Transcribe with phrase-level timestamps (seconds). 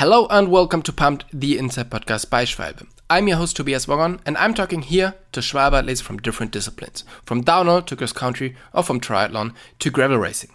[0.00, 2.88] Hello and welcome to Pumped, the Inside Podcast by Schwalbe.
[3.10, 7.04] I'm your host Tobias Wogon and I'm talking here to Schwalbe athletes from different disciplines,
[7.26, 10.52] from downhill to cross country or from triathlon to gravel racing.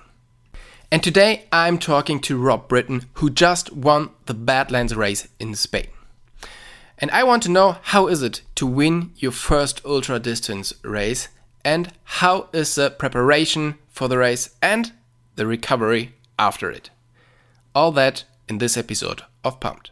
[0.91, 5.89] And today I'm talking to Rob Britton who just won the Badlands race in Spain.
[6.97, 11.27] And I want to know how is it to win your first ultra distance race
[11.63, 14.91] and how is the preparation for the race and
[15.35, 16.89] the recovery after it.
[17.75, 19.91] All that in this episode of Pumped.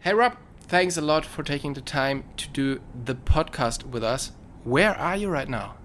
[0.00, 4.32] Hey Rob, thanks a lot for taking the time to do the podcast with us.
[4.64, 5.76] Where are you right now?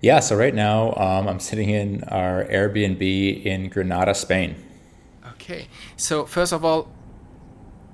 [0.00, 4.54] Yeah, so right now um, I'm sitting in our Airbnb in Granada, Spain.
[5.32, 5.66] Okay,
[5.96, 6.88] so first of all,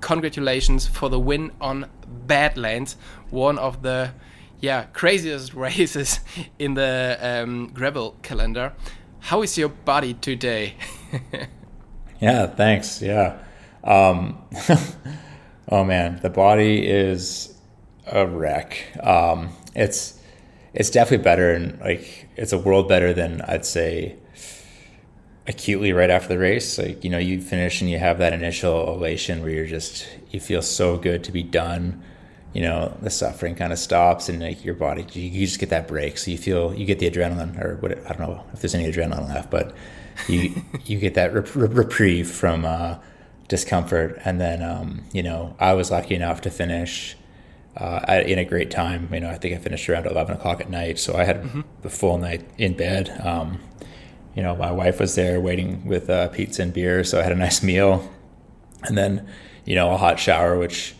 [0.01, 1.89] congratulations for the win on
[2.27, 2.95] Badlands,
[3.31, 4.11] one of the
[4.59, 6.19] yeah craziest races
[6.59, 8.73] in the um, gravel calendar.
[9.19, 10.75] How is your body today?
[12.21, 13.01] yeah, thanks.
[13.01, 13.39] Yeah.
[13.83, 14.43] Um,
[15.69, 17.57] oh man, the body is
[18.05, 18.95] a wreck.
[19.01, 20.14] Um, it's
[20.75, 24.17] it's definitely better and like it's a world better than I'd say
[25.47, 26.77] acutely right after the race.
[26.77, 30.39] Like, you know, you finish and you have that initial elation where you're just you
[30.39, 32.03] feel so good to be done.
[32.53, 35.69] You know, the suffering kind of stops and like your body you, you just get
[35.69, 36.17] that break.
[36.17, 38.91] So you feel you get the adrenaline or what I don't know if there's any
[38.91, 39.73] adrenaline left, but
[40.27, 42.97] you you get that rep- reprieve from uh,
[43.47, 47.15] discomfort and then um, you know, I was lucky enough to finish
[47.77, 49.09] uh, in a great time.
[49.13, 50.99] You know, I think I finished around 11 o'clock at night.
[50.99, 51.61] So I had mm-hmm.
[51.81, 53.09] the full night in bed.
[53.23, 53.59] Um,
[54.35, 57.03] you know, my wife was there waiting with uh, pizza and beer.
[57.03, 58.09] So I had a nice meal.
[58.83, 59.27] And then,
[59.65, 60.95] you know, a hot shower, which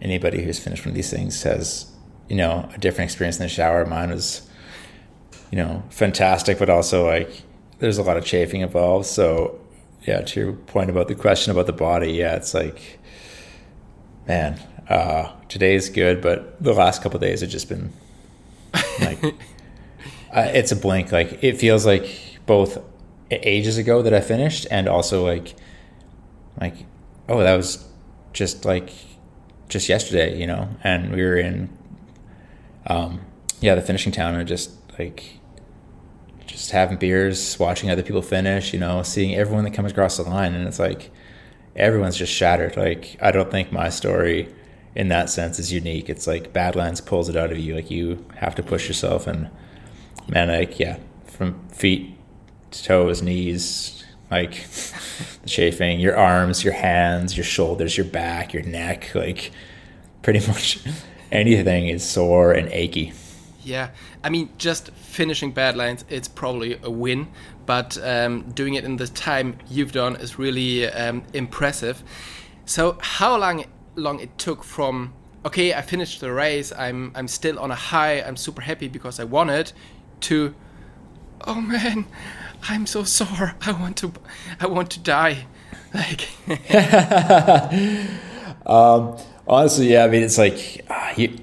[0.00, 1.90] anybody who's finished one of these things has,
[2.28, 3.84] you know, a different experience in the shower.
[3.86, 4.48] Mine was,
[5.50, 7.42] you know, fantastic, but also like
[7.78, 9.06] there's a lot of chafing involved.
[9.06, 9.58] So,
[10.02, 12.98] yeah, to your point about the question about the body, yeah, it's like,
[14.26, 17.92] man, uh, today's good, but the last couple days have just been
[19.00, 19.22] like
[20.32, 21.12] uh, it's a blank.
[21.12, 22.08] Like it feels like
[22.46, 22.78] both
[23.30, 25.54] ages ago that I finished, and also like
[26.60, 26.86] like
[27.28, 27.86] oh that was
[28.32, 28.90] just like
[29.68, 30.68] just yesterday, you know.
[30.82, 31.68] And we were in
[32.86, 33.20] um,
[33.60, 35.38] yeah the finishing town and just like
[36.46, 40.22] just having beers, watching other people finish, you know, seeing everyone that comes across the
[40.22, 41.10] line, and it's like
[41.76, 42.74] everyone's just shattered.
[42.74, 44.48] Like I don't think my story
[44.98, 46.10] in that sense is unique.
[46.10, 47.76] It's like Badlands pulls it out of you.
[47.76, 49.48] Like you have to push yourself and
[50.26, 52.18] man, like yeah, from feet
[52.72, 54.66] to toes, knees, like
[55.42, 59.52] the chafing, your arms, your hands, your shoulders, your back, your neck, like
[60.22, 60.80] pretty much
[61.30, 63.12] anything is sore and achy.
[63.62, 63.90] Yeah,
[64.24, 67.28] I mean, just finishing Badlands, it's probably a win,
[67.66, 72.02] but um, doing it in the time you've done is really um, impressive.
[72.64, 73.64] So, how long
[73.98, 75.12] long it took from
[75.44, 79.20] okay, I finished the race, I'm I'm still on a high, I'm super happy because
[79.20, 79.72] I won it,
[80.20, 80.54] to
[81.46, 82.06] oh man,
[82.68, 83.54] I'm so sore.
[83.60, 84.12] I want to
[84.60, 85.46] I want to die.
[85.94, 86.28] Like
[88.66, 89.16] um,
[89.46, 91.34] honestly, yeah, I mean it's like uh, you,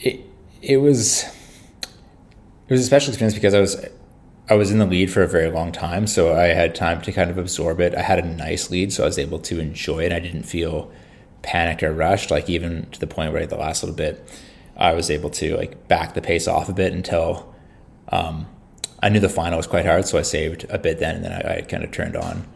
[0.00, 0.20] it
[0.60, 3.86] it was it was a special experience because I was
[4.48, 7.12] I was in the lead for a very long time, so I had time to
[7.12, 7.94] kind of absorb it.
[7.94, 10.12] I had a nice lead, so I was able to enjoy it.
[10.12, 10.90] I didn't feel
[11.44, 12.30] panicked or rushed.
[12.30, 14.28] Like even to the point where the last little bit,
[14.76, 17.54] I was able to like back the pace off a bit until
[18.08, 18.46] um,
[19.02, 20.06] I knew the final was quite hard.
[20.06, 22.46] So I saved a bit then, and then I, I kind of turned on.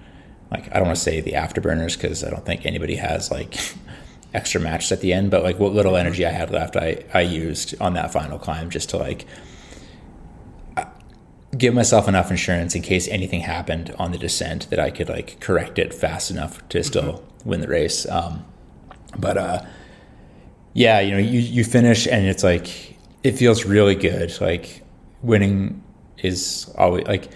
[0.50, 3.54] Like I don't want to say the afterburners because I don't think anybody has like
[4.34, 7.20] extra matches at the end, but like what little energy I had left, I I
[7.20, 9.26] used on that final climb just to like
[11.56, 15.40] give myself enough insurance in case anything happened on the descent that I could like
[15.40, 17.48] correct it fast enough to still mm-hmm.
[17.48, 18.08] win the race.
[18.08, 18.44] Um,
[19.16, 19.62] but uh,
[20.74, 24.40] yeah, you know, you you finish and it's like it feels really good.
[24.40, 24.82] Like
[25.22, 25.82] winning
[26.18, 27.30] is always like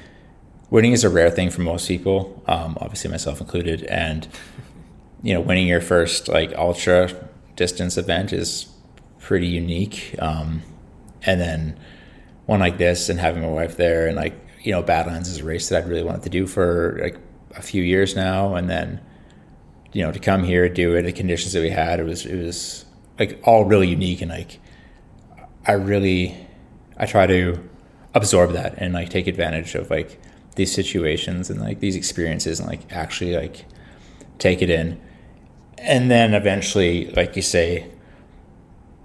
[0.70, 3.84] winning is a rare thing for most people, um, obviously myself included.
[3.84, 4.28] And
[5.22, 7.10] you know, winning your first like ultra
[7.56, 8.68] distance event is
[9.18, 10.14] pretty unique.
[10.18, 10.62] Um,
[11.22, 11.78] and then
[12.46, 15.44] one like this and having my wife there and like you know Badlands is a
[15.44, 17.18] race that I'd really wanted to do for like
[17.56, 19.00] a few years now, and then
[19.92, 22.42] you know, to come here, do it, the conditions that we had, it was, it
[22.42, 22.84] was
[23.18, 24.22] like all really unique.
[24.22, 24.58] And like,
[25.66, 26.48] I really,
[26.96, 27.68] I try to
[28.14, 30.20] absorb that and like take advantage of like
[30.56, 33.64] these situations and like these experiences and like actually like
[34.38, 35.00] take it in.
[35.78, 37.90] And then eventually, like you say,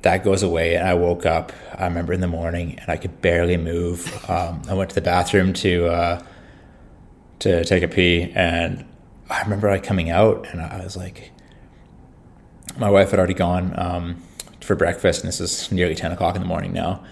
[0.03, 1.51] that goes away and I woke up.
[1.75, 4.29] I remember in the morning and I could barely move.
[4.29, 6.23] Um, I went to the bathroom to uh,
[7.39, 8.85] to take a pee and
[9.29, 11.31] I remember I coming out and I was like,
[12.77, 14.23] my wife had already gone um,
[14.61, 17.03] for breakfast and this is nearly 10 o'clock in the morning now.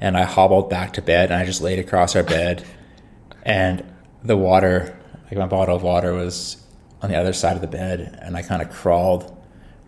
[0.00, 2.64] And I hobbled back to bed and I just laid across our bed
[3.44, 3.84] and
[4.22, 6.62] the water, like my bottle of water was
[7.00, 9.36] on the other side of the bed and I kind of crawled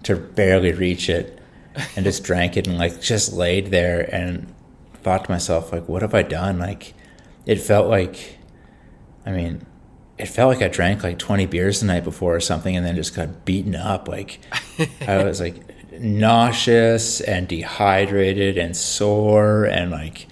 [0.05, 1.39] to barely reach it
[1.97, 4.53] and just drank it and like just laid there and
[5.03, 6.95] thought to myself like what have I done like
[7.47, 8.39] it felt like
[9.27, 9.67] I mean
[10.19, 12.95] it felt like I drank like 20 beers the night before or something and then
[12.95, 14.41] just got beaten up like
[15.09, 15.63] I was like
[16.01, 20.27] nauseous and dehydrated and sore and like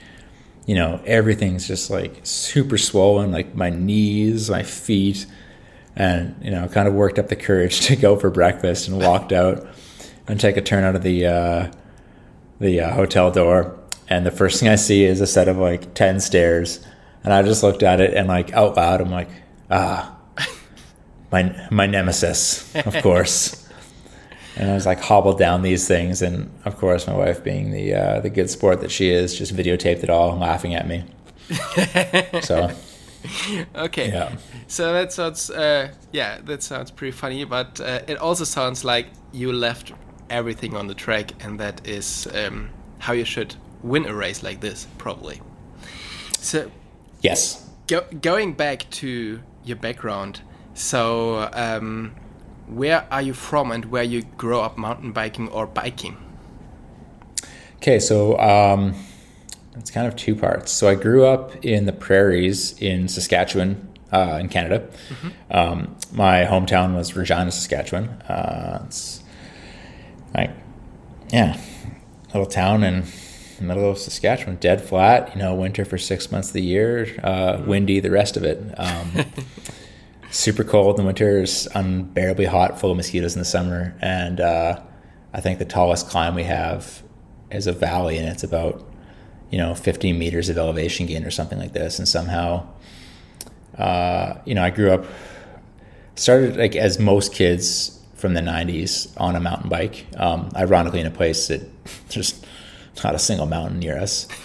[0.66, 5.26] you know everything's just like super swollen like my knees my feet
[5.96, 9.32] and you know kind of worked up the courage to go for breakfast and walked
[9.32, 9.66] out
[10.28, 11.72] and take a turn out of the uh,
[12.60, 15.94] the uh, hotel door, and the first thing I see is a set of like
[15.94, 16.84] ten stairs,
[17.24, 19.28] and I just looked at it and like out loud, I'm like,
[19.72, 20.16] ah,
[21.32, 23.68] my my nemesis, of course.
[24.56, 27.94] and I was like hobbled down these things, and of course, my wife, being the
[27.94, 31.04] uh, the good sport that she is, just videotaped it all, laughing at me.
[32.42, 32.70] so
[33.74, 34.08] okay.
[34.10, 34.36] Yeah.
[34.66, 39.06] So that sounds, uh, yeah, that sounds pretty funny, but uh, it also sounds like
[39.32, 39.92] you left
[40.30, 44.60] everything on the track, and that is um, how you should win a race like
[44.60, 45.40] this, probably.
[46.38, 46.70] So,
[47.20, 47.68] yes.
[47.86, 50.40] Go, going back to your background,
[50.74, 52.14] so um,
[52.66, 56.16] where are you from and where you grow up mountain biking or biking?
[57.76, 58.94] Okay, so um,
[59.76, 60.70] it's kind of two parts.
[60.72, 64.88] So I grew up in the prairies in Saskatchewan, uh, in Canada.
[65.08, 65.28] Mm-hmm.
[65.50, 68.08] Um, my hometown was Regina, Saskatchewan.
[68.28, 69.22] Uh, it's
[70.34, 70.50] like,
[71.32, 71.58] yeah,
[72.28, 73.04] little town in
[73.62, 75.34] the middle of Saskatchewan, dead flat.
[75.34, 77.66] You know, winter for six months of the year, uh, mm-hmm.
[77.68, 78.62] windy the rest of it.
[78.78, 79.24] Um,
[80.30, 84.80] super cold in the winters, unbearably hot, full of mosquitoes in the summer, and uh,
[85.32, 87.02] I think the tallest climb we have
[87.50, 88.86] is a valley, and it's about
[89.50, 92.66] you know 15 meters of elevation gain or something like this, and somehow,
[93.78, 95.04] uh, you know, I grew up
[96.14, 100.06] started like as most kids from the 90s on a mountain bike.
[100.16, 101.62] Um, ironically, in a place that
[102.08, 102.40] there's
[103.02, 104.28] not a single mountain near us.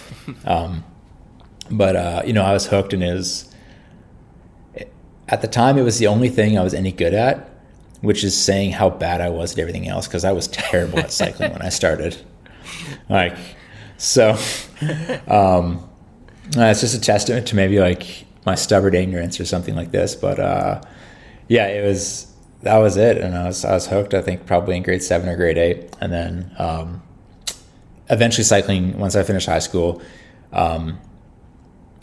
[0.43, 0.83] Um,
[1.71, 3.47] but, uh, you know, I was hooked and is
[5.29, 7.49] at the time, it was the only thing I was any good at,
[8.01, 11.11] which is saying how bad I was at everything else because I was terrible at
[11.11, 12.17] cycling when I started.
[13.09, 13.37] Like,
[13.97, 14.37] so
[15.29, 15.89] um,
[16.55, 20.13] it's just a testament to maybe like my stubborn ignorance or something like this.
[20.13, 20.81] But uh,
[21.47, 22.27] yeah, it was
[22.63, 24.13] that was it, and I was I was hooked.
[24.13, 27.01] I think probably in grade seven or grade eight, and then um,
[28.09, 28.97] eventually cycling.
[28.97, 30.01] Once I finished high school,
[30.53, 30.99] um,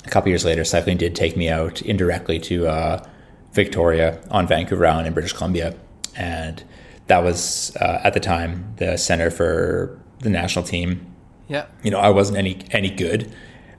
[0.05, 3.09] a couple years later, cycling did take me out indirectly to uh,
[3.53, 5.75] Victoria on Vancouver Island in British Columbia,
[6.17, 6.63] and
[7.07, 11.07] that was uh, at the time the center for the national team.
[11.49, 13.35] Yeah, you know I wasn't any any good,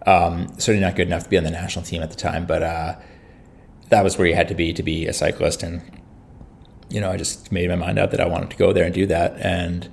[0.06, 2.63] um, certainly not good enough to be on the national team at the time, but
[2.63, 2.95] uh,
[3.89, 5.81] that was where you had to be to be a cyclist and
[6.89, 8.94] you know, I just made my mind up that I wanted to go there and
[8.94, 9.38] do that.
[9.40, 9.90] And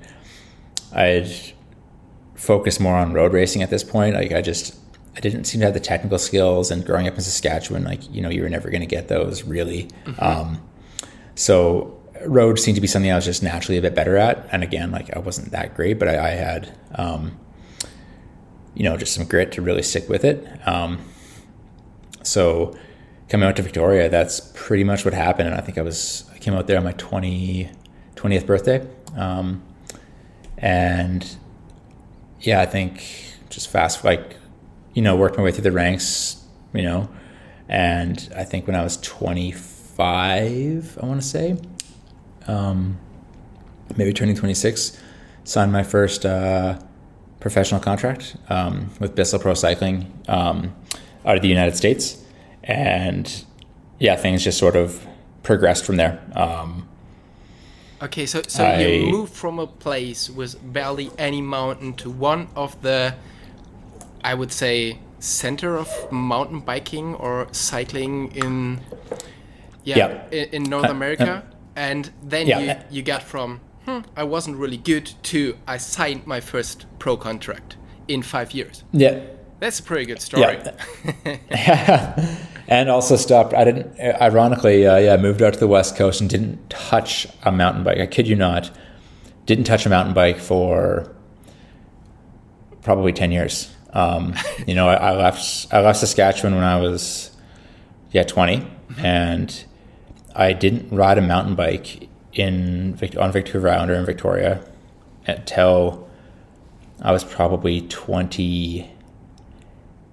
[0.93, 1.31] I'd
[2.43, 4.17] focus more on road racing at this point.
[4.17, 4.77] Like I just,
[5.17, 8.21] I didn't seem to have the technical skills and growing up in Saskatchewan, like, you
[8.21, 9.85] know, you were never going to get those really.
[10.05, 10.25] Mm-hmm.
[10.25, 10.61] Um,
[11.37, 11.97] so
[12.27, 14.49] road seemed to be something I was just naturally a bit better at.
[14.51, 17.39] And again, like I wasn't that great, but I, I had, um,
[18.75, 20.45] you know, just some grit to really stick with it.
[20.67, 20.99] Um,
[22.25, 22.77] so
[23.29, 25.47] coming out to Victoria, that's pretty much what happened.
[25.47, 27.71] And I think I was I came out there on my 20,
[28.17, 28.85] 20th birthday.
[29.17, 29.63] Um,
[30.59, 31.37] and
[32.43, 33.05] yeah, I think
[33.51, 34.37] just fast, like,
[34.95, 36.45] you know, worked my way through the ranks,
[36.75, 37.09] you know,
[37.69, 41.57] and I think when I was 25, I want to say,
[42.47, 42.99] um,
[43.97, 45.01] maybe turning 26,
[45.45, 46.79] signed my first uh,
[47.41, 50.75] professional contract um, with Bissell Pro Cycling um,
[51.25, 52.23] out of the United States.
[52.65, 53.45] And
[53.99, 55.07] yeah, things just sort of
[55.43, 56.23] progressed from there.
[56.35, 56.89] Um,
[58.03, 62.49] okay, so so I, you moved from a place with barely any mountain to one
[62.55, 63.15] of the,
[64.25, 68.81] I would say, center of mountain biking or cycling in,
[69.85, 70.29] yeah, yeah.
[70.31, 72.59] In, in, North uh, America, uh, and then yeah.
[72.61, 77.17] you you got from hmm, I wasn't really good to I signed my first pro
[77.17, 77.77] contract
[78.09, 78.85] in five years.
[78.93, 79.21] Yeah.
[79.63, 80.59] That's a pretty good story.
[81.25, 82.37] Yeah.
[82.67, 83.55] and also stopped.
[83.55, 83.97] I didn't.
[84.01, 87.99] Ironically, uh, yeah, moved out to the west coast and didn't touch a mountain bike.
[87.99, 88.73] I kid you not,
[89.47, 91.15] didn't touch a mountain bike for
[92.83, 93.73] probably ten years.
[93.93, 94.35] Um,
[94.67, 95.73] you know, I, I, left.
[95.73, 97.31] I left Saskatchewan when I was
[98.11, 99.07] yeah 20 mm-hmm.
[99.07, 99.65] and
[100.35, 104.61] I didn't ride a mountain bike in on Vancouver Island or in Victoria
[105.29, 106.11] until
[107.01, 107.83] I was probably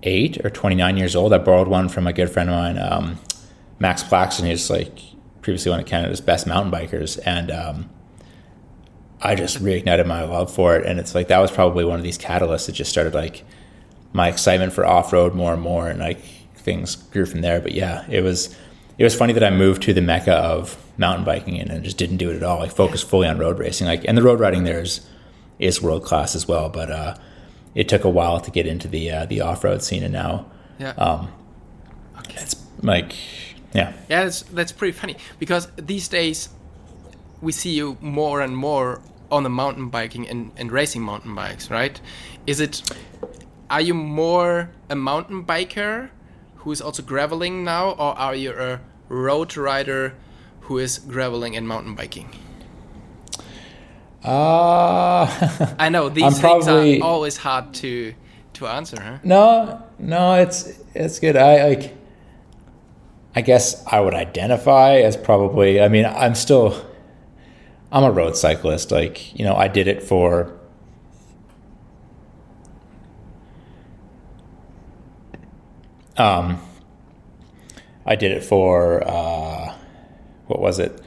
[0.01, 1.33] 28 or 29 years old.
[1.33, 3.19] I borrowed one from a good friend of mine, um,
[3.79, 4.97] Max Plaxton, who's like
[5.41, 7.19] previously one of Canada's best mountain bikers.
[7.25, 7.89] And um,
[9.21, 10.85] I just reignited my love for it.
[10.85, 13.43] And it's like that was probably one of these catalysts that just started like
[14.13, 15.89] my excitement for off road more and more.
[15.89, 16.21] And like
[16.55, 17.59] things grew from there.
[17.59, 18.55] But yeah, it was
[18.97, 21.97] it was funny that I moved to the mecca of mountain biking and, and just
[21.97, 22.61] didn't do it at all.
[22.61, 23.87] I focused fully on road racing.
[23.87, 25.07] Like, and the road riding there is
[25.57, 26.69] is world class as well.
[26.69, 27.15] But uh,
[27.79, 30.45] it took a while to get into the uh, the off road scene, and now,
[30.79, 31.31] yeah, um,
[32.19, 32.41] okay.
[32.41, 33.15] it's like,
[33.73, 36.49] yeah, yeah, that's that's pretty funny because these days
[37.39, 41.71] we see you more and more on the mountain biking and, and racing mountain bikes,
[41.71, 42.01] right?
[42.45, 42.81] Is it?
[43.69, 46.09] Are you more a mountain biker
[46.57, 50.15] who is also graveling now, or are you a road rider
[50.67, 52.29] who is graveling and mountain biking?
[54.23, 58.13] Uh, I know these I'm things probably, are always hard to
[58.53, 59.19] to answer, huh?
[59.23, 61.37] No, no, it's it's good.
[61.37, 61.95] I like.
[63.35, 65.81] I guess I would identify as probably.
[65.81, 66.85] I mean, I'm still.
[67.91, 68.91] I'm a road cyclist.
[68.91, 70.53] Like you know, I did it for.
[76.17, 76.61] Um,
[78.05, 79.73] I did it for uh,
[80.47, 81.01] what was it?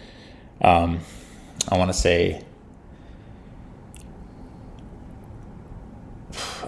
[0.62, 1.00] Um,
[1.68, 2.42] I want to say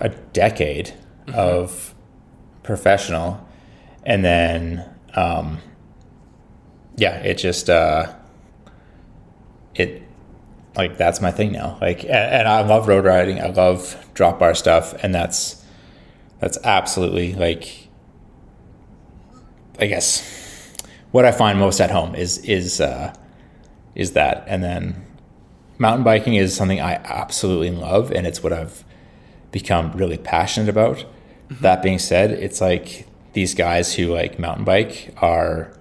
[0.04, 0.92] a decade
[1.26, 1.34] mm-hmm.
[1.34, 1.94] of
[2.62, 3.44] professional,
[4.04, 4.84] and then
[5.14, 5.58] um,
[6.96, 8.14] yeah, it just uh,
[9.74, 10.02] it
[10.76, 11.78] like that's my thing now.
[11.80, 13.40] Like, and, and I love road riding.
[13.40, 15.64] I love drop bar stuff, and that's
[16.38, 17.88] that's absolutely like
[19.80, 20.76] I guess
[21.12, 23.14] what I find most at home is is uh,
[23.94, 25.06] is that, and then
[25.78, 28.84] mountain biking is something I absolutely love, and it's what I've
[29.54, 30.98] become really passionate about.
[30.98, 31.62] Mm-hmm.
[31.62, 35.72] That being said, it's like these guys who like mountain bike are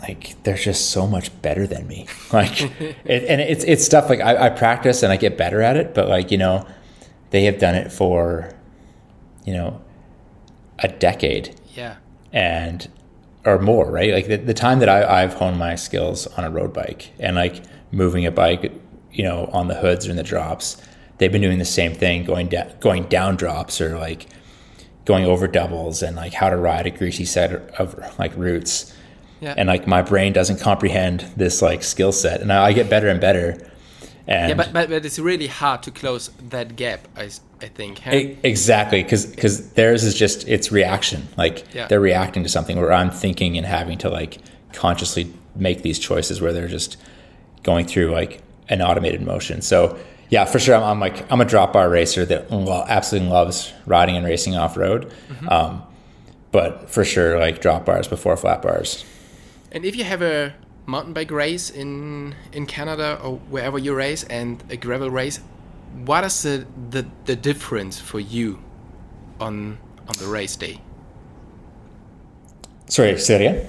[0.00, 2.06] like they're just so much better than me.
[2.32, 2.62] Like,
[3.04, 5.94] it, and it's it's stuff like I, I practice and I get better at it,
[5.94, 6.66] but like you know,
[7.30, 8.52] they have done it for
[9.46, 9.80] you know
[10.78, 11.54] a decade.
[11.74, 11.96] Yeah
[12.32, 12.88] and
[13.44, 14.12] or more, right?
[14.12, 17.36] Like the, the time that I, I've honed my skills on a road bike and
[17.36, 18.72] like moving a bike,
[19.12, 20.80] you know, on the hoods or in the drops,
[21.22, 24.26] they've been doing the same thing, going down, going down drops or like
[25.04, 28.92] going over doubles and like how to ride a greasy set of like roots.
[29.40, 29.54] Yeah.
[29.56, 33.08] And like my brain doesn't comprehend this like skill set, and I, I get better
[33.08, 33.70] and better.
[34.26, 37.06] And yeah, but, but but it's really hard to close that gap.
[37.16, 38.00] I I think.
[38.00, 38.10] Huh?
[38.42, 41.28] Exactly, because because theirs is just it's reaction.
[41.36, 41.86] Like yeah.
[41.86, 44.38] they're reacting to something where I'm thinking and having to like
[44.72, 46.96] consciously make these choices where they're just
[47.62, 49.62] going through like an automated motion.
[49.62, 49.98] So
[50.32, 53.70] yeah, for sure, I'm, I'm like I'm a drop bar racer that well, absolutely loves
[53.84, 55.12] riding and racing off road.
[55.28, 55.48] Mm-hmm.
[55.50, 55.82] Um,
[56.52, 59.04] but for sure, like drop bars before flat bars.
[59.72, 60.54] And if you have a
[60.86, 65.38] mountain bike race in in Canada or wherever you race and a gravel race,
[66.06, 68.58] what is the, the, the difference for you
[69.38, 69.76] on
[70.08, 70.80] on the race day?
[72.88, 73.66] Sorry, say.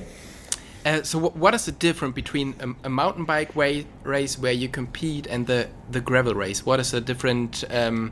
[0.85, 4.67] Uh, so what is the difference between a, a mountain bike way, race where you
[4.67, 6.65] compete and the, the gravel race?
[6.65, 8.11] What is the different um,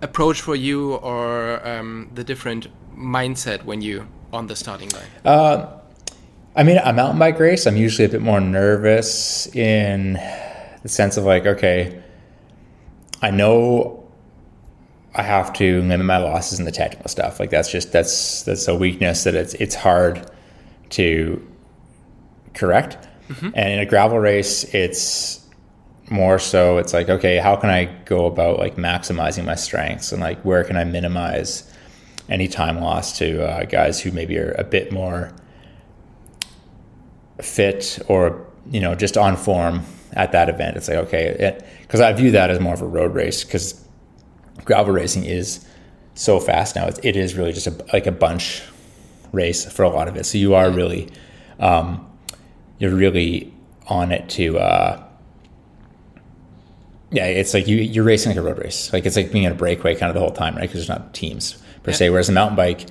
[0.00, 5.06] approach for you or um, the different mindset when you on the starting line?
[5.24, 5.78] Uh,
[6.56, 10.14] I mean, a mountain bike race, I'm usually a bit more nervous in
[10.82, 12.02] the sense of like, okay,
[13.22, 14.02] I know
[15.14, 17.38] I have to limit my losses in the technical stuff.
[17.38, 20.30] Like that's just that's that's a weakness that it's it's hard
[20.90, 21.46] to
[22.54, 22.98] correct.
[23.28, 23.50] Mm-hmm.
[23.54, 25.46] And in a gravel race, it's
[26.10, 30.20] more so it's like okay, how can I go about like maximizing my strengths and
[30.20, 31.72] like where can I minimize
[32.28, 35.32] any time loss to uh, guys who maybe are a bit more
[37.40, 39.82] fit or you know just on form
[40.12, 40.76] at that event.
[40.76, 43.82] It's like okay, because I view that as more of a road race because
[44.64, 45.66] gravel racing is
[46.14, 46.86] so fast now.
[46.86, 48.62] It's, it is really just a, like a bunch
[49.32, 50.26] race for a lot of it.
[50.26, 51.08] So you are really
[51.58, 52.06] um,
[52.82, 53.54] you're really
[53.86, 54.58] on it to.
[54.58, 55.04] Uh,
[57.12, 58.92] yeah, it's like you you're racing like a road race.
[58.92, 60.62] Like it's like being in a breakaway kind of the whole time, right?
[60.62, 61.96] Because there's not teams per yeah.
[61.96, 62.10] se.
[62.10, 62.88] Whereas a mountain bike,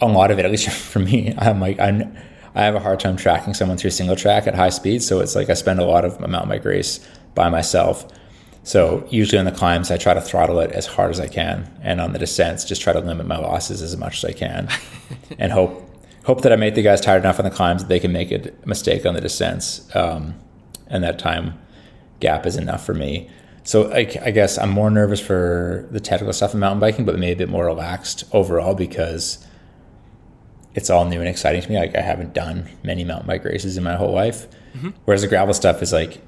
[0.00, 2.16] a lot of it, at least for me, I'm like I'm
[2.54, 5.02] I have a hard time tracking someone through single track at high speed.
[5.02, 8.10] So it's like I spend a lot of my mountain bike race by myself.
[8.62, 11.70] So usually on the climbs, I try to throttle it as hard as I can,
[11.82, 14.68] and on the descents, just try to limit my losses as much as I can,
[15.38, 15.91] and hope
[16.24, 18.30] hope that I make the guys tired enough on the climbs that they can make
[18.30, 20.34] a mistake on the descents, um,
[20.86, 21.58] and that time
[22.20, 23.28] gap is enough for me.
[23.64, 27.16] So I, I, guess I'm more nervous for the technical stuff in mountain biking, but
[27.18, 29.46] maybe a bit more relaxed overall because
[30.74, 31.78] it's all new and exciting to me.
[31.78, 34.90] Like I haven't done many mountain bike races in my whole life, mm-hmm.
[35.04, 36.20] whereas the gravel stuff is like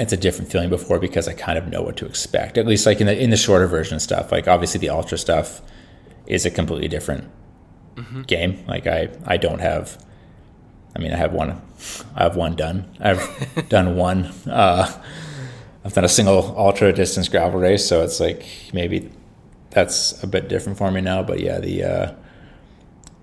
[0.00, 2.58] it's a different feeling before because I kind of know what to expect.
[2.58, 4.32] At least like in the in the shorter version of stuff.
[4.32, 5.60] Like obviously the ultra stuff
[6.26, 7.30] is a completely different
[7.98, 8.22] mm-hmm.
[8.22, 8.64] game.
[8.66, 10.02] Like I I don't have
[10.96, 11.60] I mean I have one
[12.14, 12.88] I have one done.
[13.00, 14.90] I've done one uh
[15.84, 19.10] I've done a single ultra distance gravel race, so it's like maybe
[19.70, 21.22] that's a bit different for me now.
[21.22, 22.14] But yeah, the uh,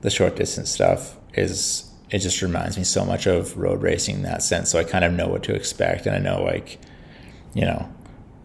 [0.02, 4.22] the short distance stuff is it just reminds me so much of road racing in
[4.24, 4.72] that sense.
[4.72, 6.80] So I kind of know what to expect, and I know like,
[7.54, 7.90] you know,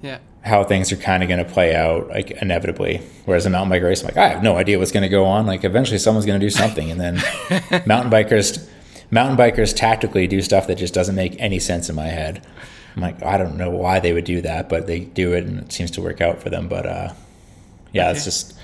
[0.02, 3.02] yeah, how things are kind of going to play out like inevitably.
[3.26, 5.24] Whereas a mountain bike race, I'm like, I have no idea what's going to go
[5.24, 5.46] on.
[5.46, 7.14] Like eventually, someone's going to do something, and then
[7.86, 8.66] mountain bikers,
[9.10, 12.46] mountain bikers tactically do stuff that just doesn't make any sense in my head.
[12.96, 15.58] I'm like, I don't know why they would do that, but they do it, and
[15.60, 16.68] it seems to work out for them.
[16.68, 17.12] But uh,
[17.92, 18.16] yeah, okay.
[18.16, 18.58] it's just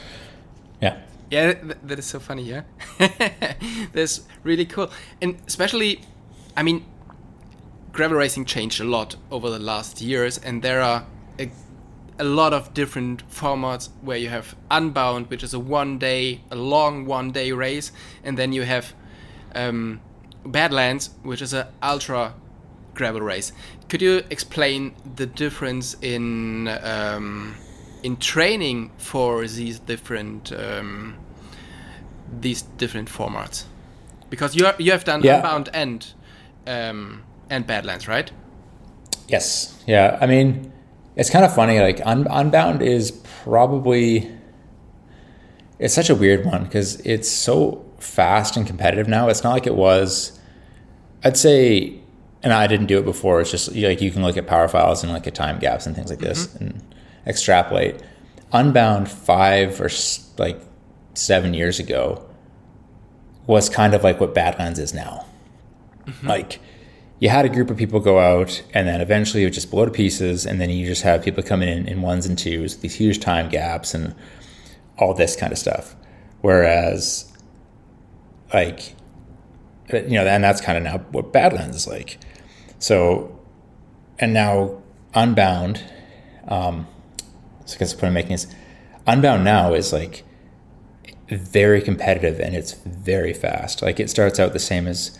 [0.80, 0.98] yeah.
[1.30, 1.54] Yeah,
[1.84, 2.42] that is so funny.
[2.42, 2.62] Yeah,
[3.92, 4.90] that's really cool,
[5.20, 6.00] and especially,
[6.56, 6.86] I mean,
[7.92, 11.04] gravel racing changed a lot over the last years, and there are
[12.18, 16.56] a, lot of different formats where you have Unbound, which is a one day, a
[16.56, 17.92] long one day race,
[18.24, 18.94] and then you have
[19.54, 20.00] um,
[20.44, 22.34] Badlands, which is an ultra
[22.94, 23.52] gravel race.
[23.88, 27.54] Could you explain the difference in um,
[28.02, 31.16] in training for these different um,
[32.40, 33.64] these different formats?
[34.28, 35.36] Because you are, you have done yeah.
[35.36, 36.06] Unbound and
[36.66, 38.30] um, and Badlands, right?
[39.28, 39.82] Yes.
[39.86, 40.18] Yeah.
[40.20, 40.72] I mean,
[41.16, 41.80] it's kind of funny.
[41.80, 43.10] Like Un- Unbound is
[43.42, 44.30] probably
[45.78, 49.28] it's such a weird one because it's so fast and competitive now.
[49.28, 50.38] It's not like it was.
[51.24, 51.98] I'd say,
[52.42, 53.40] and I didn't do it before.
[53.40, 55.96] It's just like you can look at power files and look at time gaps and
[55.96, 56.64] things like this, mm-hmm.
[56.64, 56.94] and
[57.26, 58.00] extrapolate.
[58.52, 59.90] Unbound five or
[60.38, 60.60] like
[61.14, 62.24] seven years ago
[63.46, 65.26] was kind of like what Badlands is now.
[66.06, 66.26] Mm-hmm.
[66.26, 66.60] Like
[67.18, 69.84] you had a group of people go out and then eventually it would just blow
[69.84, 72.94] to pieces and then you just have people coming in in ones and twos, these
[72.94, 74.14] huge time gaps and
[74.98, 75.96] all this kind of stuff.
[76.42, 77.32] Whereas
[78.52, 78.94] like
[79.92, 82.18] you know, and that's kind of now what Badlands is like.
[82.78, 83.38] So
[84.18, 84.82] and now
[85.14, 85.82] Unbound
[86.48, 86.86] um,
[87.64, 88.46] so I guess the point I'm making is
[89.06, 90.24] Unbound now is like
[91.28, 93.82] very competitive and it's very fast.
[93.82, 95.18] Like it starts out the same as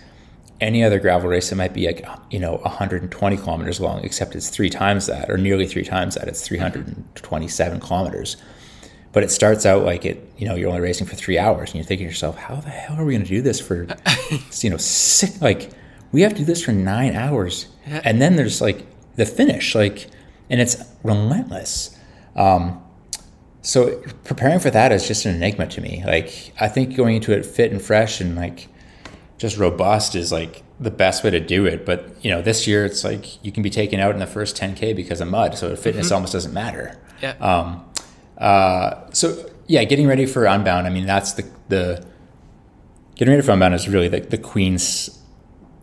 [0.60, 4.48] any other gravel race that might be like you know 120 kilometers long, except it's
[4.48, 6.28] three times that or nearly three times that.
[6.28, 8.36] It's 327 kilometers.
[9.12, 11.76] But it starts out like it, you know, you're only racing for three hours, and
[11.76, 13.86] you're thinking to yourself, how the hell are we going to do this for,
[14.60, 15.40] you know, six?
[15.40, 15.70] Like
[16.12, 20.08] we have to do this for nine hours, and then there's like the finish, like,
[20.50, 21.98] and it's relentless.
[22.34, 22.82] Um,
[23.62, 26.04] so preparing for that is just an enigma to me.
[26.06, 28.68] Like I think going into it fit and fresh and like
[29.38, 31.84] just robust is like the best way to do it.
[31.86, 34.56] But you know, this year it's like you can be taken out in the first
[34.56, 36.14] 10k because of mud, so fitness mm-hmm.
[36.14, 36.98] almost doesn't matter.
[37.22, 37.32] Yeah.
[37.40, 37.84] Um,
[38.38, 40.86] uh, so yeah, getting ready for Unbound.
[40.86, 42.06] I mean, that's the the
[43.16, 45.10] getting ready for Unbound is really the, the queen's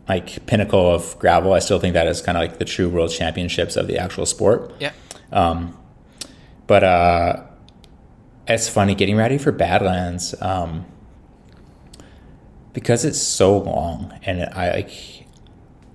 [0.08, 1.52] like pinnacle of gravel.
[1.52, 4.26] I still think that is kind of like the true world championships of the actual
[4.26, 4.72] sport.
[4.78, 4.92] Yeah.
[5.32, 5.76] Um,
[6.66, 7.42] but uh,
[8.46, 10.86] it's funny getting ready for Badlands um,
[12.74, 15.26] because it's so long, and I like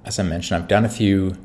[0.06, 1.36] as I mentioned, I've done a few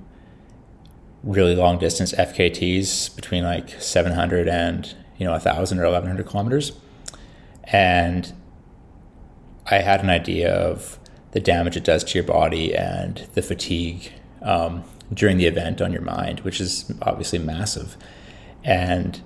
[1.22, 6.72] really long distance FKTs between like 700 and you know 1000 or 1100 kilometers
[7.64, 8.34] and
[9.70, 10.98] i had an idea of
[11.30, 15.92] the damage it does to your body and the fatigue um, during the event on
[15.92, 17.96] your mind which is obviously massive.
[18.62, 19.20] And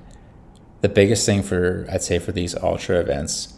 [0.80, 3.54] the biggest thing for, I'd say, for these ultra events,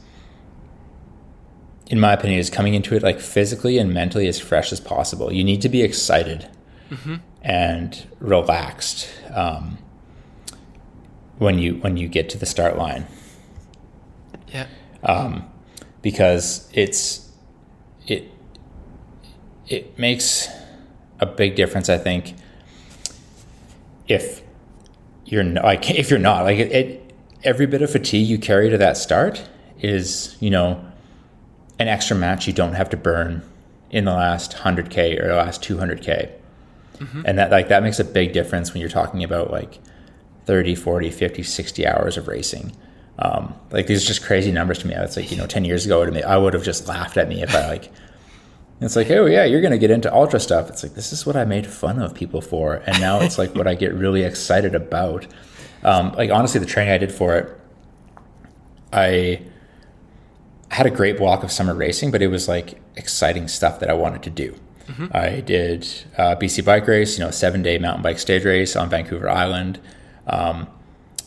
[1.91, 5.33] in my opinion, is coming into it like physically and mentally as fresh as possible.
[5.33, 6.49] You need to be excited
[6.89, 7.17] mm-hmm.
[7.43, 9.77] and relaxed um,
[11.39, 13.07] when you when you get to the start line.
[14.49, 14.67] Yeah.
[15.03, 15.51] Um,
[16.01, 17.29] because it's
[18.07, 18.31] it
[19.67, 20.49] it makes
[21.19, 22.35] a big difference, I think,
[24.07, 24.43] if
[25.25, 28.71] you're not, like if you're not like it, it, every bit of fatigue you carry
[28.71, 29.49] to that start
[29.81, 30.85] is, you know,
[31.81, 33.43] an extra match you don't have to burn
[33.91, 36.31] in the last 100k or the last 200k.
[36.99, 37.23] Mm-hmm.
[37.25, 39.79] And that like that makes a big difference when you're talking about like
[40.45, 42.77] 30, 40, 50, 60 hours of racing.
[43.19, 44.95] Um, like these are just crazy numbers to me.
[44.95, 47.55] It's like, you know, 10 years ago, I would have just laughed at me if
[47.55, 47.91] I like,
[48.81, 50.69] it's like, oh yeah, you're going to get into ultra stuff.
[50.71, 52.77] It's like, this is what I made fun of people for.
[52.87, 55.27] And now it's like what I get really excited about.
[55.83, 57.61] Um, like honestly, the training I did for it,
[58.93, 59.43] I
[60.71, 63.95] had a great block of summer racing, but it was like exciting stuff that I
[63.95, 64.55] wanted to do.
[64.87, 65.07] Mm-hmm.
[65.13, 68.89] I did uh, BC bike race, you know, seven day mountain bike stage race on
[68.89, 69.81] Vancouver Island.
[70.27, 70.69] Um,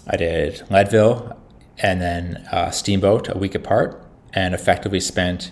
[0.08, 1.38] I did Leadville
[1.80, 4.02] and then uh, Steamboat a week apart,
[4.34, 5.52] and effectively spent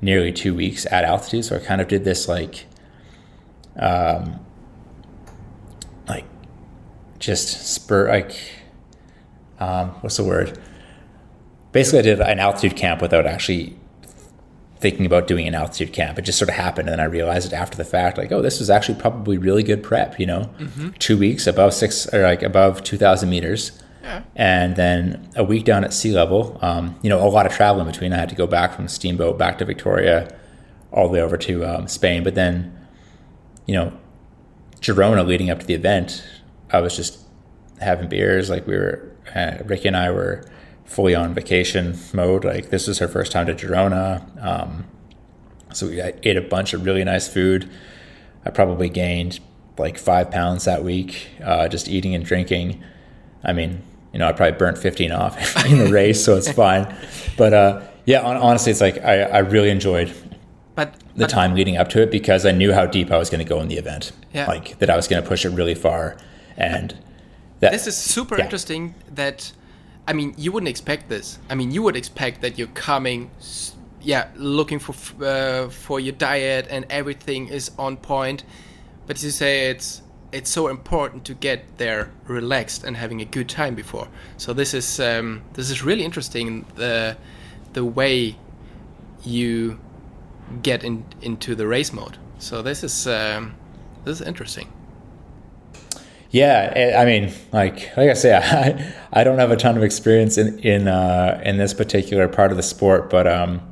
[0.00, 1.44] nearly two weeks at altitude.
[1.44, 2.66] So I kind of did this like,
[3.76, 4.40] um,
[6.08, 6.24] like
[7.18, 8.36] just spur like,
[9.58, 10.58] um, what's the word?
[11.76, 13.76] Basically, I did an altitude camp without actually
[14.78, 16.18] thinking about doing an altitude camp.
[16.18, 18.40] It just sort of happened, and then I realized it after the fact, like, oh,
[18.40, 20.18] this was actually probably really good prep.
[20.18, 20.92] You know, mm-hmm.
[20.92, 24.22] two weeks above six or like above two thousand meters, yeah.
[24.34, 26.58] and then a week down at sea level.
[26.62, 28.14] Um, you know, a lot of travel in between.
[28.14, 30.34] I had to go back from the Steamboat back to Victoria,
[30.92, 32.24] all the way over to um, Spain.
[32.24, 32.74] But then,
[33.66, 33.92] you know,
[34.80, 36.24] Girona leading up to the event,
[36.70, 37.18] I was just
[37.82, 38.48] having beers.
[38.48, 40.42] Like we were, uh, Ricky and I were
[40.86, 42.44] fully on vacation mode.
[42.44, 44.22] Like this was her first time to Girona.
[44.42, 44.86] Um,
[45.72, 47.68] so we ate a bunch of really nice food.
[48.44, 49.40] I probably gained
[49.78, 52.82] like five pounds that week, uh, just eating and drinking.
[53.44, 56.94] I mean, you know, I probably burnt 15 off in the race, so it's fine.
[57.36, 60.14] But uh, yeah, on, honestly, it's like I, I really enjoyed
[60.74, 63.28] but, the but, time leading up to it because I knew how deep I was
[63.28, 64.12] going to go in the event.
[64.32, 64.46] Yeah.
[64.46, 66.16] Like that I was going to push it really far.
[66.56, 66.96] And
[67.60, 68.44] that, this is super yeah.
[68.44, 69.52] interesting that
[70.08, 71.38] I mean, you wouldn't expect this.
[71.50, 73.30] I mean, you would expect that you're coming,
[74.00, 78.44] yeah, looking for uh, for your diet and everything is on point.
[79.06, 83.48] But you say it's it's so important to get there relaxed and having a good
[83.48, 84.08] time before.
[84.36, 87.16] So this is um, this is really interesting the
[87.72, 88.36] the way
[89.24, 89.78] you
[90.62, 92.18] get in into the race mode.
[92.38, 93.54] So this is um,
[94.04, 94.68] this is interesting.
[96.36, 100.36] Yeah, I mean, like like I say, I I don't have a ton of experience
[100.36, 103.62] in in uh, in this particular part of the sport, but um,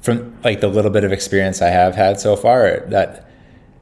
[0.00, 3.30] from like the little bit of experience I have had so far, that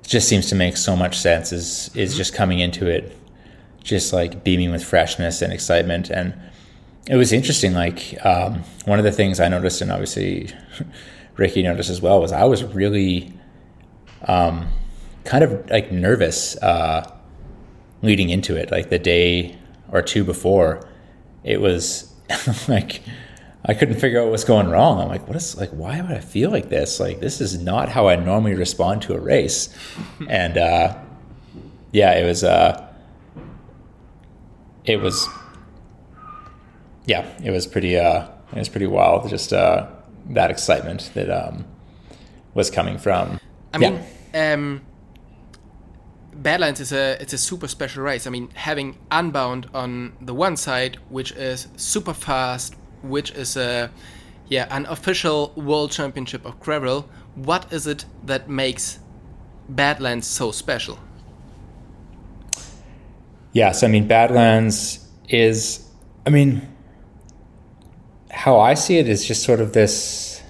[0.03, 1.53] just seems to make so much sense.
[1.53, 3.17] Is is just coming into it,
[3.85, 6.35] just like beaming with freshness and excitement, and
[7.09, 7.75] it was interesting.
[7.75, 10.51] Like um, one of the things I noticed, and obviously
[11.37, 13.33] Ricky noticed as well, was I was really
[14.23, 14.67] um,
[15.23, 16.57] kind of like nervous.
[16.57, 17.13] Uh,
[18.07, 19.57] leading into it, like the day
[19.91, 20.89] or two before,
[21.45, 22.13] it was
[22.69, 23.03] like
[23.65, 25.01] I couldn't figure out what's going wrong.
[25.01, 27.01] I'm like, what is like why would I feel like this?
[27.01, 29.69] Like this is not how I normally respond to a race.
[30.29, 30.97] and uh
[31.93, 32.89] yeah, it was uh
[34.85, 35.29] it was
[37.07, 39.89] yeah, it was pretty uh it was pretty wild just uh
[40.31, 41.65] that excitement that um
[42.55, 43.41] was coming from
[43.75, 44.01] I mean
[44.35, 44.81] um
[46.37, 48.27] Badlands is a it's a super special race.
[48.27, 53.91] I mean, having Unbound on the one side, which is super fast, which is a
[54.49, 57.09] yeah an official world championship of gravel.
[57.35, 58.99] What is it that makes
[59.69, 60.99] Badlands so special?
[63.53, 65.83] Yes, I mean Badlands is.
[66.27, 66.69] I mean,
[68.31, 70.43] how I see it is just sort of this.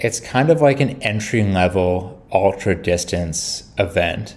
[0.00, 4.36] It's kind of like an entry level ultra distance event.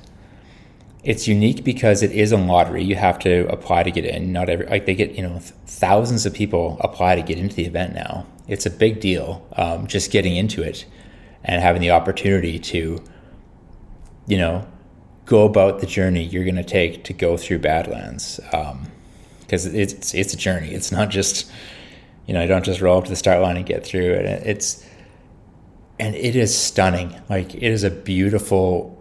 [1.03, 2.83] It's unique because it is a lottery.
[2.83, 4.31] You have to apply to get in.
[4.31, 7.65] Not every like they get you know thousands of people apply to get into the
[7.65, 8.25] event now.
[8.47, 10.85] It's a big deal um, just getting into it
[11.43, 13.01] and having the opportunity to
[14.27, 14.67] you know
[15.25, 20.13] go about the journey you're going to take to go through Badlands because um, it's
[20.13, 20.71] it's a journey.
[20.71, 21.51] It's not just
[22.27, 24.25] you know you don't just roll up to the start line and get through it.
[24.45, 24.85] It's
[26.01, 27.15] and it is stunning.
[27.29, 28.97] Like it is a beautiful.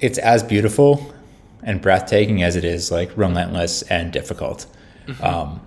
[0.00, 1.14] It's as beautiful
[1.62, 4.66] and breathtaking as it is like relentless and difficult.
[5.06, 5.24] Mm-hmm.
[5.24, 5.60] Um,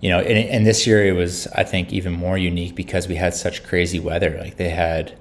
[0.00, 3.16] you know, and, and this year it was, I think, even more unique because we
[3.16, 4.38] had such crazy weather.
[4.38, 5.18] Like they had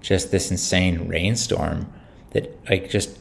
[0.00, 1.92] just this insane rainstorm
[2.30, 3.18] that like just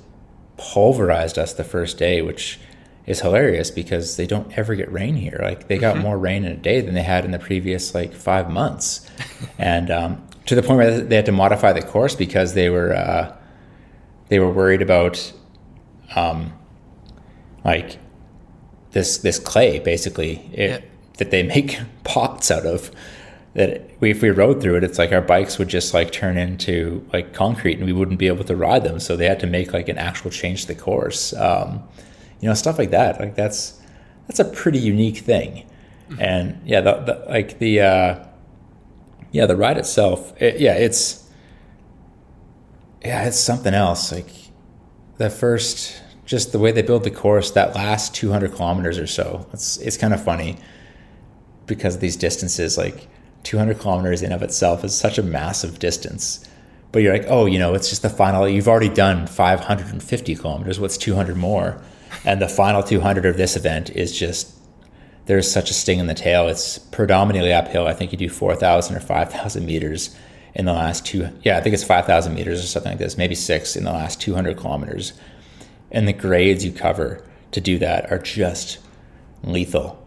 [0.57, 2.59] pulverized us the first day, which
[3.05, 5.39] is hilarious because they don't ever get rain here.
[5.43, 6.03] Like they got mm-hmm.
[6.03, 9.07] more rain in a day than they had in the previous like five months,
[9.59, 12.93] and um, to the point where they had to modify the course because they were
[12.93, 13.35] uh,
[14.29, 15.31] they were worried about
[16.15, 16.53] um,
[17.63, 17.97] like
[18.91, 22.91] this this clay basically it, that they make pots out of
[23.55, 27.07] that if we rode through it, it's like our bikes would just like turn into
[27.13, 28.99] like concrete and we wouldn't be able to ride them.
[28.99, 31.33] So they had to make like an actual change to the course.
[31.33, 31.81] Um,
[32.41, 33.19] you know, stuff like that.
[33.19, 33.79] Like that's
[34.27, 35.65] that's a pretty unique thing.
[36.09, 36.21] Mm-hmm.
[36.21, 38.25] And yeah, the, the, like the uh,
[39.35, 40.33] yeah the ride itself.
[40.41, 41.29] It, yeah, it's
[43.03, 44.11] yeah it's something else.
[44.11, 44.29] Like
[45.17, 49.45] the first just the way they build the course that last 200 kilometers or so.
[49.51, 50.57] It's it's kind of funny
[51.65, 53.09] because these distances like
[53.43, 56.47] 200 kilometers in of itself is such a massive distance.
[56.93, 58.47] But you're like, oh, you know, it's just the final.
[58.47, 60.79] You've already done 550 kilometers.
[60.79, 61.81] What's 200 more?
[62.23, 64.54] And the final 200 of this event is just
[65.25, 66.47] there's such a sting in the tail.
[66.47, 67.87] It's predominantly uphill.
[67.87, 70.15] I think you do 4,000 or 5,000 meters
[70.53, 71.29] in the last two.
[71.43, 74.21] Yeah, I think it's 5,000 meters or something like this, maybe six in the last
[74.21, 75.13] 200 kilometers.
[75.91, 78.79] And the grades you cover to do that are just
[79.43, 80.01] lethal.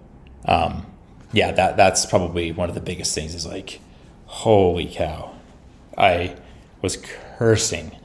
[0.45, 0.87] Um,
[1.33, 3.81] yeah, that that's probably one of the biggest things is like,
[4.27, 5.35] holy cow.
[5.97, 6.37] I
[6.81, 6.97] was
[7.37, 7.97] cursing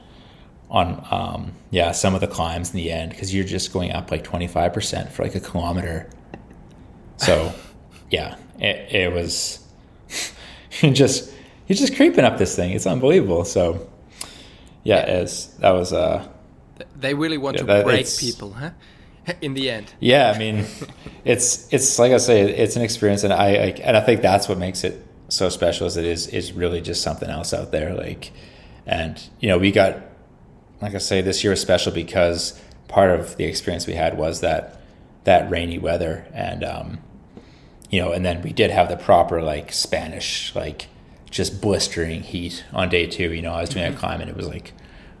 [0.70, 4.10] on um, yeah some of the climbs in the end because you're just going up
[4.10, 6.08] like 25% for like a kilometer
[7.16, 7.52] so
[8.10, 9.60] yeah it, it was
[10.92, 11.32] just
[11.66, 12.72] you're just creeping up this thing.
[12.72, 13.44] It's unbelievable.
[13.44, 13.88] So
[14.82, 16.28] yeah it's that was uh
[16.96, 18.70] they really want yeah, to break people huh?
[19.40, 19.92] In the end.
[20.00, 20.66] Yeah i mean
[21.24, 24.46] it's it's like i say it's an experience and I, I and i think that's
[24.46, 27.94] what makes it so special as it is is really just something else out there
[27.94, 28.32] like
[28.84, 29.96] and you know we got
[30.84, 34.40] like I say, this year was special because part of the experience we had was
[34.40, 34.80] that
[35.24, 36.98] that rainy weather, and um,
[37.90, 40.88] you know, and then we did have the proper like Spanish like
[41.30, 43.32] just blistering heat on day two.
[43.32, 43.96] You know, I was doing mm-hmm.
[43.96, 44.72] a climb and it was like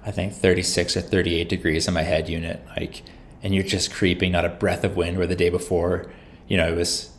[0.06, 3.02] I think 36 or 38 degrees in my head unit, like,
[3.42, 5.16] and you're just creeping, not a breath of wind.
[5.18, 6.10] Where the day before,
[6.46, 7.10] you know, it was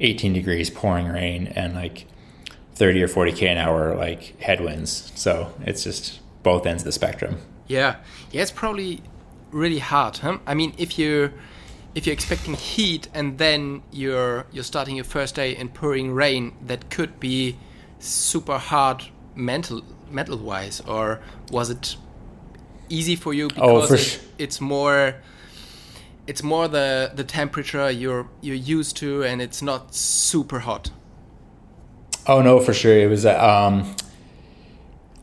[0.00, 2.06] 18 degrees, pouring rain, and like
[2.74, 5.12] 30 or 40 k an hour like headwinds.
[5.14, 7.38] So it's just both ends of the spectrum.
[7.66, 7.96] Yeah,
[8.30, 9.00] yeah, it's probably
[9.50, 10.18] really hard.
[10.18, 10.38] Huh?
[10.46, 11.32] I mean, if you
[11.94, 16.54] if you're expecting heat and then you're you're starting your first day in pouring rain,
[16.66, 17.56] that could be
[17.98, 19.04] super hard
[19.34, 20.80] mental mental wise.
[20.80, 21.96] Or was it
[22.88, 25.16] easy for you oh, because oh, for it, it's more
[26.26, 30.90] it's more the the temperature you're you're used to and it's not super hot.
[32.26, 32.98] Oh no, for sure.
[32.98, 33.94] It was um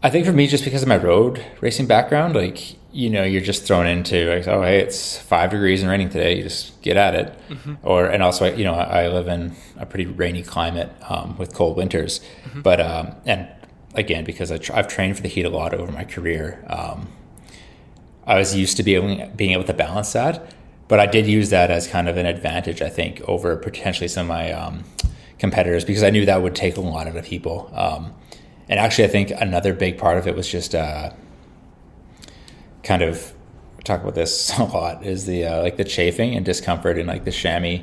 [0.04, 3.42] I think for me, just because of my road racing background, like you know, you're
[3.42, 6.38] just thrown into like, oh, hey, it's five degrees and raining today.
[6.38, 7.34] You just get at it.
[7.50, 7.76] Mm-hmm.
[7.84, 11.78] Or and also, you know, I live in a pretty rainy climate um, with cold
[11.78, 12.62] winters, mm-hmm.
[12.62, 13.48] but um, and
[13.96, 17.08] again because I have trained for the heat a lot over my career, um,
[18.26, 20.54] I was used to being being able to balance that.
[20.88, 24.24] But I did use that as kind of an advantage, I think, over potentially some
[24.24, 24.84] of my um,
[25.40, 27.72] competitors because I knew that would take a lot out of people.
[27.74, 28.14] Um,
[28.68, 31.12] and actually, I think another big part of it was just uh,
[32.84, 33.34] kind of
[33.84, 37.26] talk about this a lot is the uh, like the chafing and discomfort and like
[37.26, 37.80] the chamois,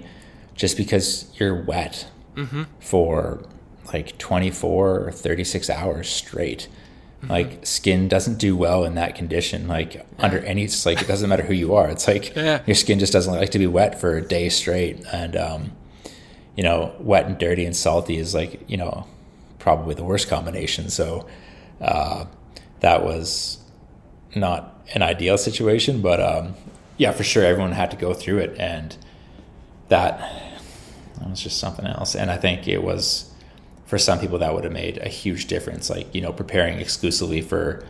[0.54, 2.64] just because you're wet mm-hmm.
[2.80, 3.44] for
[3.92, 6.68] like 24 or 36 hours straight.
[7.18, 7.30] Mm-hmm.
[7.30, 9.66] Like skin doesn't do well in that condition.
[9.66, 10.02] Like yeah.
[10.18, 11.88] under any, it's like it doesn't matter who you are.
[11.88, 12.62] It's like yeah.
[12.66, 15.04] your skin just doesn't like to be wet for a day straight.
[15.12, 15.72] And um,
[16.56, 19.06] you know, wet and dirty and salty is like you know
[19.58, 20.90] probably the worst combination.
[20.90, 21.26] So
[21.80, 22.26] uh,
[22.80, 23.58] that was
[24.34, 26.54] not an ideal situation, but um,
[26.96, 28.96] yeah, for sure, everyone had to go through it, and
[29.88, 30.18] that,
[31.18, 32.14] that was just something else.
[32.14, 33.30] And I think it was
[33.86, 35.90] for some people that would have made a huge difference.
[35.90, 37.84] Like you know, preparing exclusively for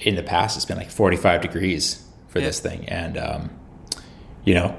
[0.00, 2.46] in the past, it's been like forty five degrees for yeah.
[2.46, 3.50] this thing, and um,
[4.44, 4.76] you know,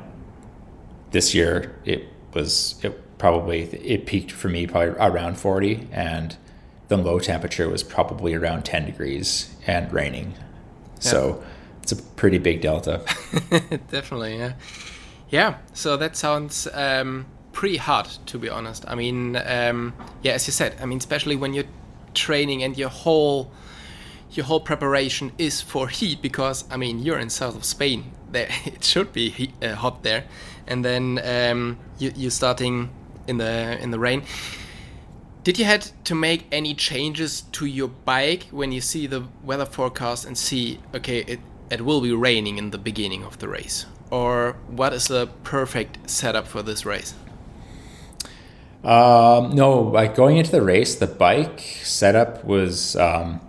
[1.11, 6.35] this year it was it probably it peaked for me probably around 40 and
[6.87, 10.33] the low temperature was probably around 10 degrees and raining
[11.01, 11.43] so
[11.83, 13.01] it's a pretty big delta.
[13.89, 14.53] Definitely yeah.
[15.29, 18.85] Yeah so that sounds um, pretty hard to be honest.
[18.87, 21.71] I mean um, yeah as you said i mean especially when you're
[22.13, 23.51] training and your whole
[24.31, 28.11] your whole preparation is for heat because i mean you're in south of spain.
[28.31, 30.23] There it should be heat, uh, hot there.
[30.65, 32.89] And then um, you, you're starting
[33.27, 34.23] in the in the rain.
[35.43, 39.65] Did you had to make any changes to your bike when you see the weather
[39.65, 43.85] forecast and see okay it it will be raining in the beginning of the race,
[44.09, 47.15] or what is the perfect setup for this race?
[48.83, 53.39] Um, no, like going into the race, the bike setup was um,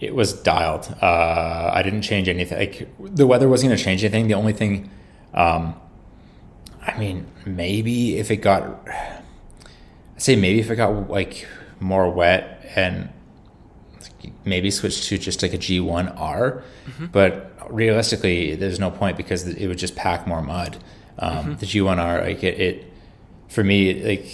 [0.00, 0.94] it was dialed.
[1.00, 2.58] Uh, I didn't change anything.
[2.58, 4.28] Like the weather wasn't going to change anything.
[4.28, 4.90] The only thing
[5.32, 5.74] um,
[6.86, 8.86] I mean, maybe if it got,
[10.24, 11.46] say maybe if it got like
[11.80, 13.10] more wet and
[14.46, 17.06] maybe switch to just like a G1R, mm-hmm.
[17.12, 20.78] but realistically, there's no point because it would just pack more mud.
[21.18, 21.54] Um, mm-hmm.
[21.56, 22.92] The G1R, like it, it,
[23.48, 24.26] for me, like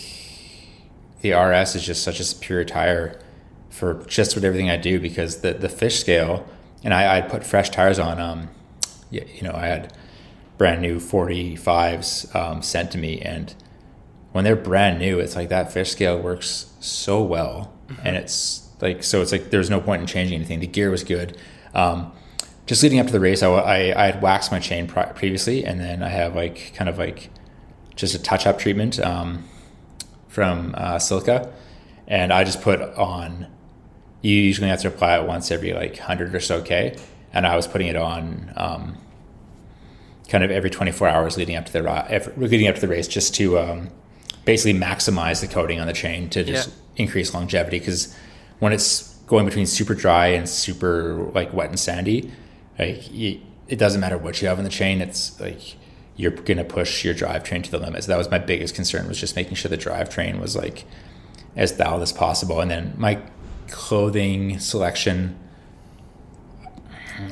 [1.22, 3.20] the RS is just such a superior tire
[3.68, 6.46] for just with everything I do because the the fish scale,
[6.84, 8.20] and I I put fresh tires on.
[8.20, 8.50] Um,
[9.10, 9.92] yeah, you know, I had
[10.56, 13.52] brand new 45s um, sent to me, and
[14.32, 18.06] when they're brand new, it's like that fish scale works so well, mm-hmm.
[18.06, 20.60] and it's like so it's like there's no point in changing anything.
[20.60, 21.36] The gear was good.
[21.74, 22.12] Um,
[22.66, 25.80] just leading up to the race, I, I, I had waxed my chain previously, and
[25.80, 27.30] then I have like kind of like
[27.96, 29.44] just a touch up treatment um,
[30.28, 31.50] from uh, Silca,
[32.06, 33.48] and I just put on.
[34.22, 36.96] You usually have to apply it once every like hundred or so k,
[37.32, 38.98] and I was putting it on um,
[40.28, 43.34] kind of every 24 hours leading up to the leading up to the race, just
[43.36, 43.90] to um,
[44.44, 46.74] basically maximize the coating on the chain to just yeah.
[46.96, 48.14] increase longevity because
[48.58, 52.30] when it's going between super dry and super like wet and sandy,
[52.78, 55.00] like you, it doesn't matter what you have in the chain.
[55.00, 55.76] It's like
[56.16, 58.04] you're gonna push your drivetrain to the limit.
[58.04, 60.84] So that was my biggest concern was just making sure the drivetrain was like
[61.56, 62.60] as thou as possible.
[62.60, 63.20] And then my
[63.70, 65.38] clothing selection.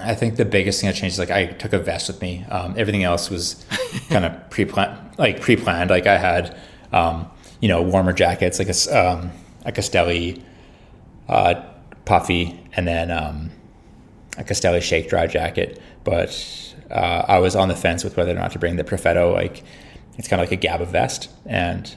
[0.03, 2.45] I think the biggest thing I changed is like I took a vest with me.
[2.51, 3.65] Um, everything else was
[4.09, 5.91] kind of pre-planned, like pre-planned.
[5.91, 6.59] Like I had,
[6.93, 9.31] um, you know, warmer jackets, like a um,
[9.65, 10.43] a Castelli
[11.29, 11.63] uh,
[12.05, 13.51] puffy, and then um,
[14.37, 15.81] a Castelli shake dry jacket.
[16.05, 19.33] But uh, I was on the fence with whether or not to bring the Perfetto.
[19.33, 19.63] Like
[20.17, 21.95] it's kind of like a Gabba vest, and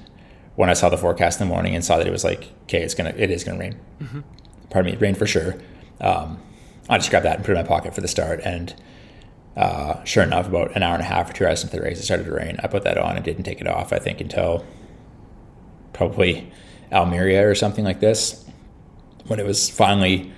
[0.56, 2.84] when I saw the forecast in the morning and saw that it was like, okay,
[2.84, 3.80] it's gonna, it is gonna rain.
[4.02, 4.20] Mm-hmm.
[4.70, 5.56] Pardon me, rain for sure.
[6.02, 6.42] Um,
[6.90, 8.76] I just grabbed that and put it in my pocket for the start, and
[9.56, 12.00] uh, sure enough, about an hour and a half or two hours into the race,
[12.00, 12.58] it started to rain.
[12.64, 13.92] I put that on and didn't take it off.
[13.92, 14.66] I think until
[15.94, 16.52] probably
[16.92, 18.46] Almeria or something like this
[19.28, 20.32] when it was finally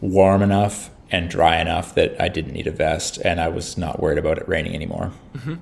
[0.00, 4.00] warm enough and dry enough that I didn't need a vest and I was not
[4.00, 5.12] worried about it raining anymore.
[5.34, 5.54] Mm-hmm.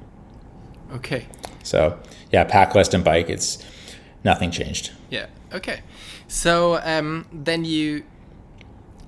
[0.96, 1.27] Okay.
[1.62, 1.98] So,
[2.31, 3.64] yeah, pack list and bike, it's
[4.22, 4.92] nothing changed.
[5.11, 5.27] Yeah.
[5.53, 5.81] Okay.
[6.29, 8.05] So um, then you,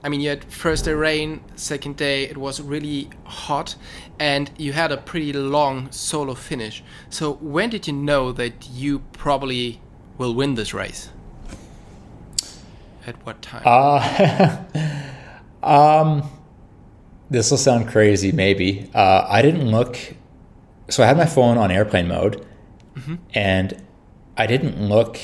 [0.02, 3.76] I mean, you had first day rain, second day it was really hot,
[4.18, 6.84] and you had a pretty long solo finish.
[7.10, 9.80] So when did you know that you probably
[10.18, 11.10] will win this race?
[13.06, 13.62] At what time?
[13.64, 14.64] Uh,
[15.62, 16.28] um,
[17.30, 18.90] this will sound crazy, maybe.
[18.94, 19.98] Uh, I didn't look.
[20.88, 22.46] So I had my phone on airplane mode,
[22.94, 23.16] mm-hmm.
[23.34, 23.82] and
[24.36, 25.18] I didn't look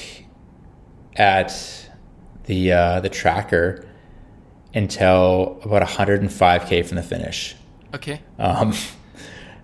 [1.16, 1.88] at
[2.44, 3.86] the uh, the tracker
[4.74, 7.56] until about 105k from the finish.
[7.94, 8.20] Okay.
[8.38, 8.72] Um,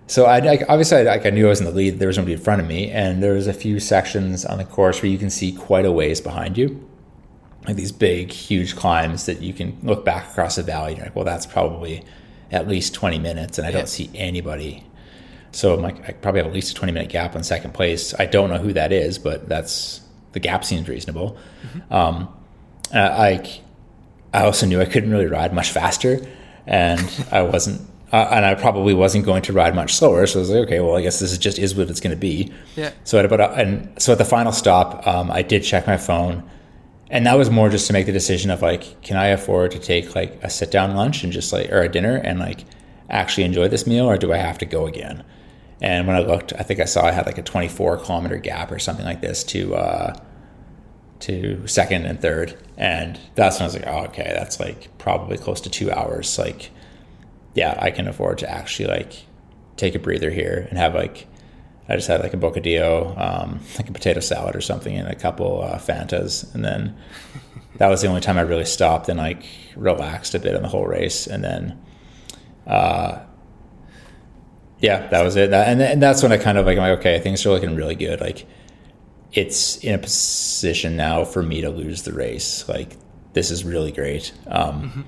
[0.09, 1.99] so I, I obviously I, I, knew I was in the lead.
[1.99, 4.65] There was nobody in front of me, and there was a few sections on the
[4.65, 6.89] course where you can see quite a ways behind you
[7.69, 10.89] like these big, huge climbs that you can look back across the valley.
[10.89, 12.03] And you're like, well, that's probably
[12.51, 14.83] at least 20 minutes, and I don't see anybody.
[15.51, 18.13] So I'm like, I probably have at least a 20 minute gap on second place.
[18.17, 21.37] I don't know who that is, but that's the gap seems reasonable.
[21.61, 21.93] Mm-hmm.
[21.93, 22.33] Um,
[22.93, 23.61] I,
[24.33, 26.25] I also knew I couldn't really ride much faster,
[26.65, 27.81] and I wasn't.
[28.11, 30.25] Uh, and I probably wasn't going to ride much slower.
[30.25, 32.15] So I was like, okay, well, I guess this is just is what it's going
[32.15, 32.51] to be.
[32.75, 32.91] Yeah.
[33.03, 35.97] So at about a, and so at the final stop, um, I did check my
[35.97, 36.49] phone
[37.09, 39.79] and that was more just to make the decision of like can i afford to
[39.79, 42.65] take like a sit down lunch and just like or a dinner and like
[43.09, 45.23] actually enjoy this meal or do i have to go again
[45.81, 48.71] and when i looked i think i saw i had like a 24 kilometer gap
[48.71, 50.15] or something like this to uh
[51.19, 55.37] to second and third and that's when i was like oh okay that's like probably
[55.37, 56.71] close to two hours like
[57.53, 59.25] yeah i can afford to actually like
[59.77, 61.27] take a breather here and have like
[61.89, 65.15] I just had like a bocadillo, um, like a potato salad or something, and a
[65.15, 66.95] couple uh, Fantas, and then
[67.77, 69.43] that was the only time I really stopped and like
[69.75, 71.81] relaxed a bit in the whole race, and then,
[72.67, 73.19] uh,
[74.77, 75.49] yeah, that was it.
[75.49, 77.75] That, and, and that's when I kind of like, I'm like, okay, things are looking
[77.75, 78.21] really good.
[78.21, 78.45] Like,
[79.33, 82.69] it's in a position now for me to lose the race.
[82.69, 82.97] Like,
[83.33, 84.31] this is really great.
[84.47, 85.01] Um, mm-hmm.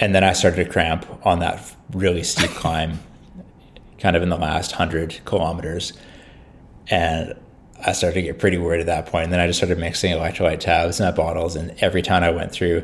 [0.00, 3.00] And then I started to cramp on that really steep climb
[3.98, 5.92] kind of in the last hundred kilometers.
[6.88, 7.34] And
[7.84, 9.24] I started to get pretty worried at that point.
[9.24, 11.56] And then I just started mixing electrolyte tabs in my bottles.
[11.56, 12.82] And every town I went through,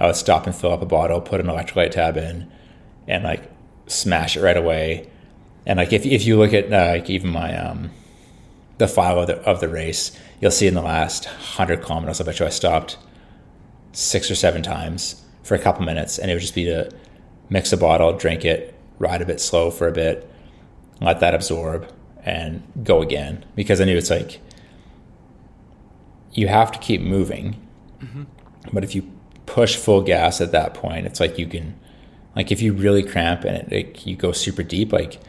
[0.00, 2.50] I would stop and fill up a bottle, put an electrolyte tab in,
[3.06, 3.48] and like
[3.86, 5.08] smash it right away.
[5.64, 7.90] And like if if you look at uh, like even my um
[8.78, 12.24] the file of the of the race, you'll see in the last hundred kilometers, I
[12.24, 12.98] bet you I stopped
[13.92, 16.90] six or seven times for a couple minutes, and it would just be to
[17.48, 20.28] mix a bottle, drink it, ride a bit slow for a bit,
[21.00, 21.92] let that absorb,
[22.24, 24.40] and go again because I knew it's like
[26.32, 27.56] you have to keep moving.
[28.00, 28.24] Mm-hmm.
[28.72, 29.08] But if you
[29.46, 31.78] push full gas at that point, it's like you can,
[32.34, 35.20] like if you really cramp and it, like you go super deep, like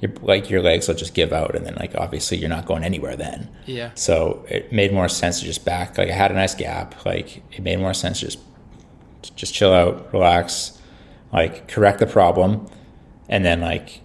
[0.00, 2.82] your like your legs will just give out, and then like obviously you're not going
[2.82, 3.48] anywhere then.
[3.66, 3.92] Yeah.
[3.94, 5.96] So it made more sense to just back.
[5.96, 7.06] Like I had a nice gap.
[7.06, 8.40] Like it made more sense to just
[9.36, 10.78] just chill out, relax,
[11.32, 12.66] like correct the problem,
[13.28, 14.00] and then like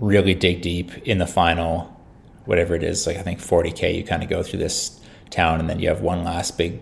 [0.00, 1.96] really dig deep in the final,
[2.44, 3.06] whatever it is.
[3.06, 5.00] Like I think 40k, you kind of go through this
[5.30, 6.80] town, and then you have one last big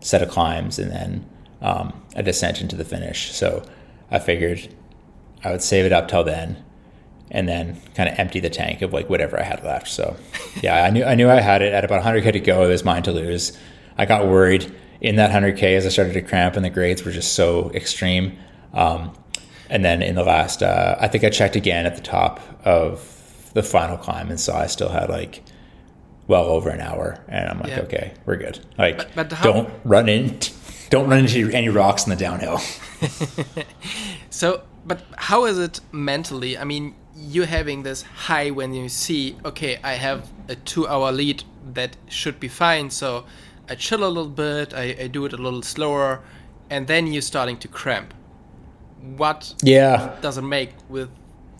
[0.00, 1.26] set of climbs, and then
[1.60, 3.32] um, a descent into the finish.
[3.32, 3.62] So
[4.10, 4.74] I figured
[5.44, 6.62] I would save it up till then
[7.30, 9.88] and then kind of empty the tank of like whatever I had left.
[9.88, 10.16] So
[10.62, 12.64] yeah, I knew I knew I had it at about 100k to go.
[12.64, 13.56] It was mine to lose.
[13.96, 17.10] I got worried in that 100k as I started to cramp, and the grades were
[17.10, 18.38] just so extreme.
[18.74, 19.12] Um,
[19.68, 23.50] and then in the last, uh, I think I checked again at the top of
[23.54, 25.42] the final climb and saw I still had like
[26.26, 27.80] well over an hour, and I'm like, yeah.
[27.80, 28.60] okay, we're good.
[28.78, 30.38] Like, but, but how- don't run in,
[30.90, 32.58] don't run into any rocks in the downhill.
[34.30, 36.56] so, but how is it mentally?
[36.58, 41.12] I mean, you having this high when you see, okay, I have a two hour
[41.12, 41.44] lead
[41.74, 42.90] that should be fine.
[42.90, 43.24] So
[43.70, 46.22] I chill a little bit, I, I do it a little slower,
[46.68, 48.12] and then you're starting to cramp.
[49.16, 51.08] What yeah does it make with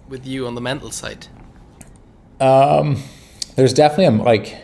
[0.08, 1.28] with you on the mental side?
[2.40, 3.02] Um,
[3.56, 4.56] there's definitely a, like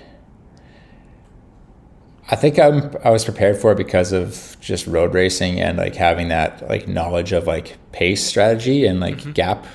[2.28, 5.94] I think I'm I was prepared for it because of just road racing and like
[5.94, 9.32] having that like knowledge of like pace strategy and like mm-hmm.
[9.32, 9.66] gap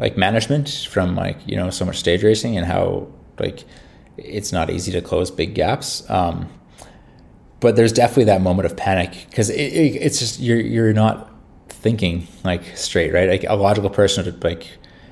[0.00, 3.06] like management from like you know so much stage racing and how
[3.38, 3.64] like
[4.16, 6.08] it's not easy to close big gaps.
[6.10, 6.48] Um,
[7.62, 11.30] but there's definitely that moment of panic because it, it, it's just you're you're not
[11.68, 13.28] thinking like straight, right?
[13.28, 14.68] Like a logical person would like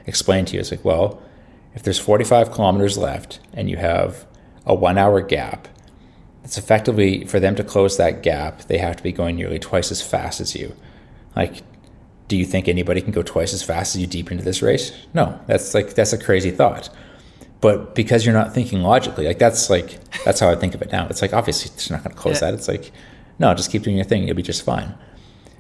[0.07, 1.23] explain to you, it's like, well,
[1.75, 4.27] if there's 45 kilometers left and you have
[4.67, 5.69] a one hour gap,
[6.45, 9.91] it's effectively for them to close that gap, they have to be going nearly twice
[9.91, 10.75] as fast as you.
[11.35, 11.63] Like
[12.31, 14.93] do you think anybody can go twice as fast as you deep into this race?
[15.15, 16.89] No, that's like that's a crazy thought.
[17.61, 20.91] But because you're not thinking logically, like that's like that's how I think of it
[20.93, 21.07] now.
[21.09, 22.51] It's like obviously it's not going to close yeah.
[22.51, 22.55] that.
[22.59, 22.91] It's like
[23.39, 24.27] no, just keep doing your thing.
[24.27, 24.95] You'll be just fine.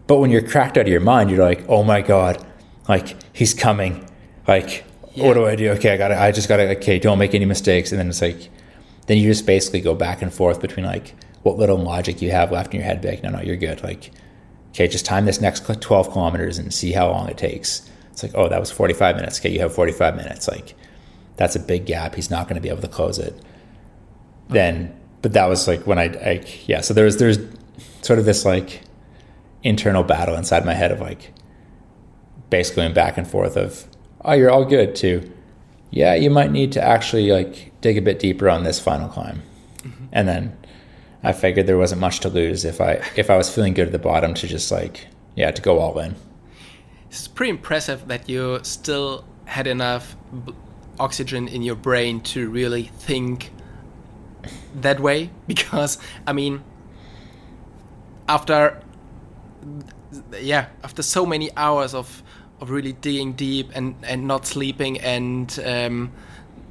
[0.06, 2.44] But when you're cracked out of your mind, you're like, oh my god,
[2.88, 4.08] like he's coming.
[4.48, 4.84] Like
[5.14, 5.26] yeah.
[5.26, 5.70] what do I do?
[5.72, 7.92] Okay, I got to I just got to okay, don't make any mistakes.
[7.92, 8.48] And then it's like
[9.06, 12.50] then you just basically go back and forth between like what little logic you have
[12.50, 13.00] left in your head.
[13.00, 13.82] Be like, no, no, you're good.
[13.82, 14.10] Like
[14.70, 17.88] okay, just time this next 12 kilometers and see how long it takes.
[18.12, 19.38] It's like, oh, that was 45 minutes.
[19.40, 20.48] Okay, you have 45 minutes.
[20.48, 20.74] Like,
[21.40, 22.16] that's a big gap.
[22.16, 23.34] He's not going to be able to close it.
[24.50, 26.82] Then, but that was like when I, I, yeah.
[26.82, 27.38] So there's there's
[28.02, 28.82] sort of this like
[29.62, 31.32] internal battle inside my head of like
[32.50, 33.86] basically going back and forth of,
[34.22, 35.32] oh, you're all good too.
[35.90, 39.42] Yeah, you might need to actually like dig a bit deeper on this final climb,
[39.78, 40.04] mm-hmm.
[40.12, 40.58] and then
[41.22, 43.92] I figured there wasn't much to lose if I if I was feeling good at
[43.92, 46.16] the bottom to just like yeah to go all in.
[47.08, 50.16] It's pretty impressive that you still had enough
[50.98, 53.52] oxygen in your brain to really think
[54.74, 55.30] that way.
[55.46, 56.62] Because I mean
[58.28, 58.80] after
[60.40, 62.22] yeah after so many hours of
[62.60, 66.12] of really digging deep and and not sleeping and um,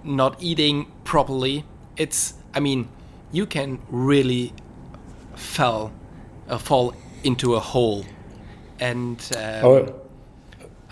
[0.03, 1.65] not eating properly
[1.97, 2.87] it's I mean
[3.31, 4.53] you can really
[5.35, 5.91] fall
[6.47, 6.93] uh, fall
[7.23, 8.05] into a hole.
[8.79, 10.01] And um, oh,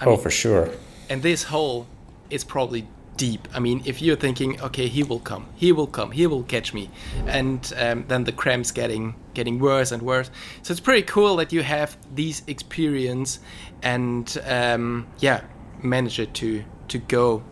[0.02, 0.70] oh mean, for sure.
[1.10, 1.88] and this hole
[2.30, 2.88] is probably
[3.18, 6.44] deep i mean if you're thinking okay he will come he will come he will
[6.44, 6.90] catch me
[7.26, 10.30] and um, then the cramps getting getting worse and worse
[10.62, 13.40] so it's pretty cool that you have these experience
[13.82, 15.42] and um, yeah
[15.82, 17.44] manage it to to go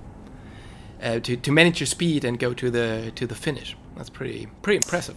[1.03, 4.47] uh, to, to manage your speed and go to the to the finish that's pretty
[4.61, 5.16] pretty impressive.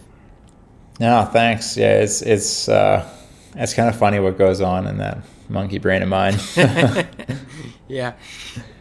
[0.99, 1.77] No, thanks.
[1.77, 3.07] Yeah, it's it's uh,
[3.55, 5.19] it's kind of funny what goes on in that
[5.49, 6.35] monkey brain of mine.
[7.87, 8.13] yeah.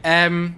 [0.04, 0.56] Um.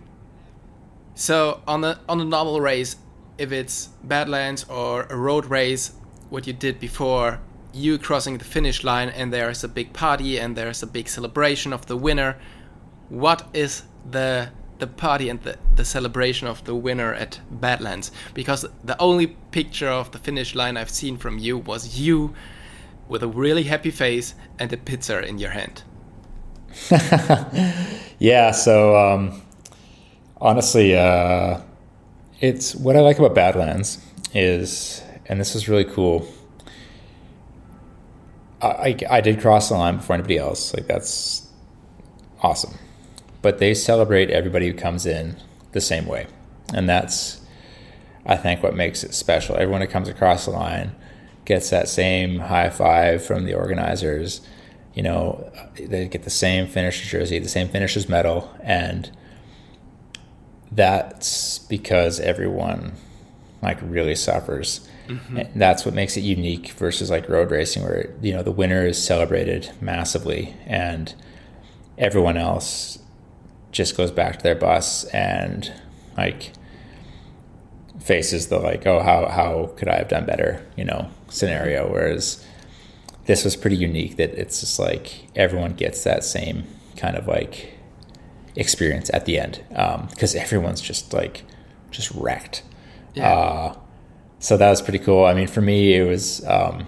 [1.20, 2.96] So on the on the normal race,
[3.36, 5.92] if it's Badlands or a road race,
[6.30, 7.40] what you did before,
[7.74, 11.74] you crossing the finish line and there's a big party and there's a big celebration
[11.74, 12.38] of the winner.
[13.10, 14.48] What is the
[14.78, 19.90] the party and the, the celebration of the winner at Badlands because the only picture
[19.90, 22.34] of the finish line I've seen from you was you
[23.08, 25.82] with a really happy face and a pizza in your hand.
[28.18, 29.42] yeah, so um,
[30.40, 31.60] honestly, uh,
[32.40, 33.98] it's what I like about Badlands
[34.34, 36.26] is, and this is really cool.
[38.62, 40.74] I, I did cross the line before anybody else.
[40.74, 41.48] Like that's
[42.42, 42.74] awesome
[43.42, 45.36] but they celebrate everybody who comes in
[45.72, 46.26] the same way.
[46.74, 47.40] and that's
[48.26, 49.56] I think what makes it special.
[49.56, 50.94] Everyone that comes across the line
[51.46, 54.42] gets that same high five from the organizers.
[54.94, 59.10] You know, they get the same finisher's jersey, the same finisher's medal, and
[60.72, 62.92] that's because everyone
[63.62, 64.88] like really suffers.
[65.08, 65.36] Mm-hmm.
[65.36, 68.86] And that's what makes it unique versus like road racing, where you know the winner
[68.86, 71.14] is celebrated massively, and
[71.98, 72.98] everyone else
[73.72, 75.72] just goes back to their bus and
[76.16, 76.52] like
[77.98, 81.90] faces the like, oh, how how could I have done better, you know, scenario.
[81.90, 82.44] Whereas
[83.26, 86.64] this was pretty unique that it's just like everyone gets that same
[86.96, 87.74] kind of like
[88.56, 91.44] experience at the end because um, everyone's just like
[91.90, 92.62] just wrecked.
[93.14, 93.32] Yeah.
[93.32, 93.76] Uh,
[94.38, 95.24] so that was pretty cool.
[95.24, 96.86] I mean, for me, it was um,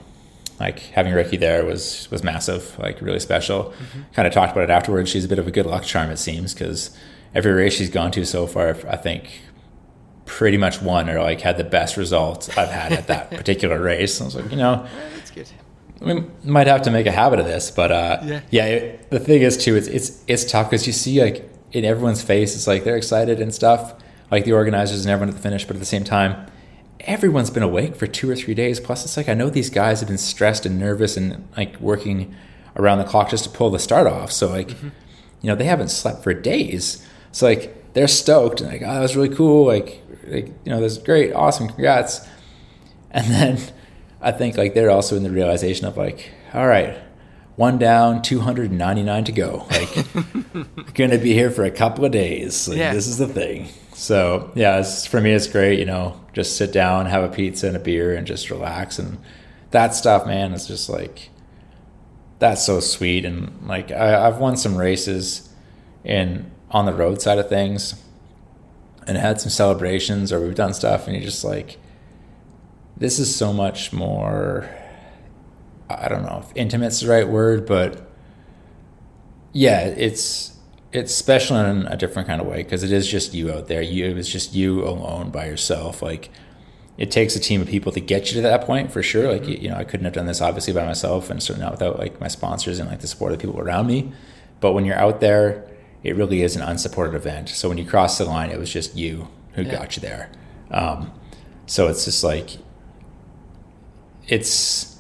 [0.58, 3.64] like having Ricky there was was massive, like really special.
[3.64, 4.00] Mm-hmm.
[4.14, 5.10] Kind of talked about it afterwards.
[5.10, 6.96] She's a bit of a good luck charm, it seems, because
[7.34, 9.40] every race she's gone to so far, I think
[10.24, 14.20] pretty much won or like had the best results I've had at that particular race.
[14.20, 15.50] I was like, you know, that's good.
[16.00, 18.66] We might have to make a habit of this, but uh, yeah, yeah.
[18.66, 22.22] It, the thing is too, it's it's it's tough because you see like in everyone's
[22.22, 23.94] face, it's like they're excited and stuff,
[24.30, 26.46] like the organizers and everyone at the finish, but at the same time,
[27.00, 28.78] everyone's been awake for two or three days.
[28.78, 32.34] Plus, it's like I know these guys have been stressed and nervous and like working
[32.76, 34.32] around the clock just to pull the start off.
[34.32, 34.88] So like, mm-hmm.
[35.40, 37.06] you know, they haven't slept for days.
[37.32, 39.66] So like they're stoked and like, oh, that was really cool.
[39.66, 42.26] Like, like you know, that's great, awesome, congrats.
[43.10, 43.58] And then
[44.20, 46.96] I think like they're also in the realization of like, all right,
[47.56, 49.66] one down, 299 to go.
[49.70, 49.94] Like,
[50.94, 52.68] going to be here for a couple of days.
[52.68, 52.94] Like, yeah.
[52.94, 53.68] This is the thing.
[53.94, 55.78] So, yeah, for me, it's great.
[55.78, 58.98] You know, just sit down, have a pizza and a beer, and just relax.
[58.98, 59.18] And
[59.70, 61.30] that stuff, man, is just like,
[62.38, 63.24] that's so sweet.
[63.24, 65.50] And like, I, I've won some races
[66.04, 68.02] in on the road side of things
[69.06, 71.78] and had some celebrations or we've done stuff, and you're just like,
[72.96, 74.68] this is so much more
[76.00, 78.08] I don't know if intimate's the right word, but
[79.52, 80.56] yeah, it's
[80.92, 83.82] it's special in a different kind of way because it is just you out there.
[83.82, 86.02] You it was just you alone by yourself.
[86.02, 86.30] Like
[86.98, 89.32] it takes a team of people to get you to that point for sure.
[89.32, 89.62] Like mm-hmm.
[89.62, 92.20] you know, I couldn't have done this obviously by myself, and certainly not without like
[92.20, 94.12] my sponsors and like the support of the people around me.
[94.60, 95.68] But when you're out there,
[96.02, 97.48] it really is an unsupported event.
[97.48, 99.72] So when you cross the line, it was just you who yeah.
[99.72, 100.30] got you there.
[100.70, 101.12] Um,
[101.66, 102.58] so it's just like
[104.28, 104.98] it's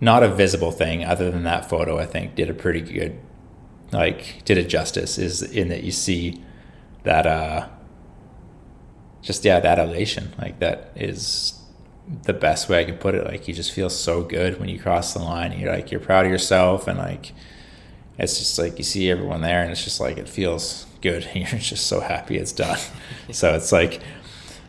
[0.00, 3.18] not a visible thing other than that photo i think did a pretty good
[3.92, 6.42] like did it justice is in that you see
[7.04, 7.68] that uh
[9.22, 11.58] just yeah that elation like that is
[12.22, 13.24] the best way i can put it.
[13.24, 15.58] Like you just feel so good when you cross the line.
[15.58, 17.32] You're like you're proud of yourself and like
[18.18, 21.24] it's just like you see everyone there and it's just like it feels good.
[21.24, 22.78] And you're just so happy it's done.
[23.30, 24.00] So it's like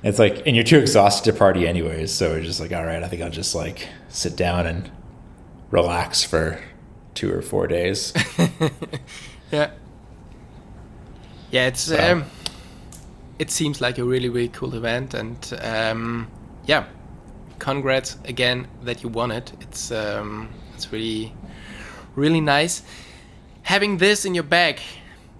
[0.03, 2.11] it's like and you're too exhausted to party anyways.
[2.11, 4.91] So it's just like all right i think i'll just like sit down and
[5.71, 6.59] relax for
[7.13, 8.13] two or four days.
[9.51, 9.71] yeah.
[11.51, 12.25] Yeah, it's um,
[13.39, 16.27] it seems like a really really cool event, and um,
[16.65, 16.85] yeah,
[17.57, 19.51] congrats again that you won it.
[19.61, 21.33] It's um, it's really
[22.15, 22.83] really nice.
[23.63, 24.79] Having this in your bag,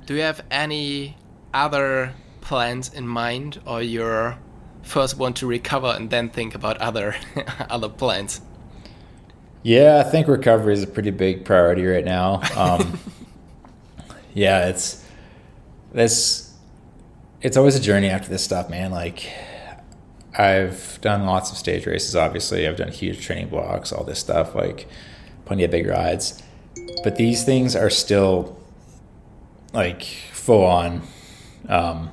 [0.08, 1.16] do you have any
[1.54, 4.38] other plans in mind, or you're
[4.82, 7.16] first want to recover and then think about other
[7.70, 8.42] other plans?
[9.62, 12.42] Yeah, I think recovery is a pretty big priority right now.
[12.56, 13.00] Um,
[14.34, 15.06] yeah, it's
[15.92, 16.54] this.
[17.42, 18.92] It's always a journey after this stuff, man.
[18.92, 19.30] Like,
[20.38, 22.16] I've done lots of stage races.
[22.16, 24.88] Obviously, I've done huge training blocks, all this stuff, like
[25.46, 26.42] plenty of big rides.
[27.04, 28.58] But these things are still
[29.74, 31.02] like full on
[31.68, 32.12] um,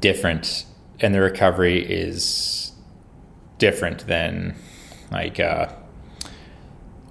[0.00, 0.64] different,
[1.00, 2.72] and the recovery is
[3.58, 4.56] different than
[5.10, 5.68] like uh,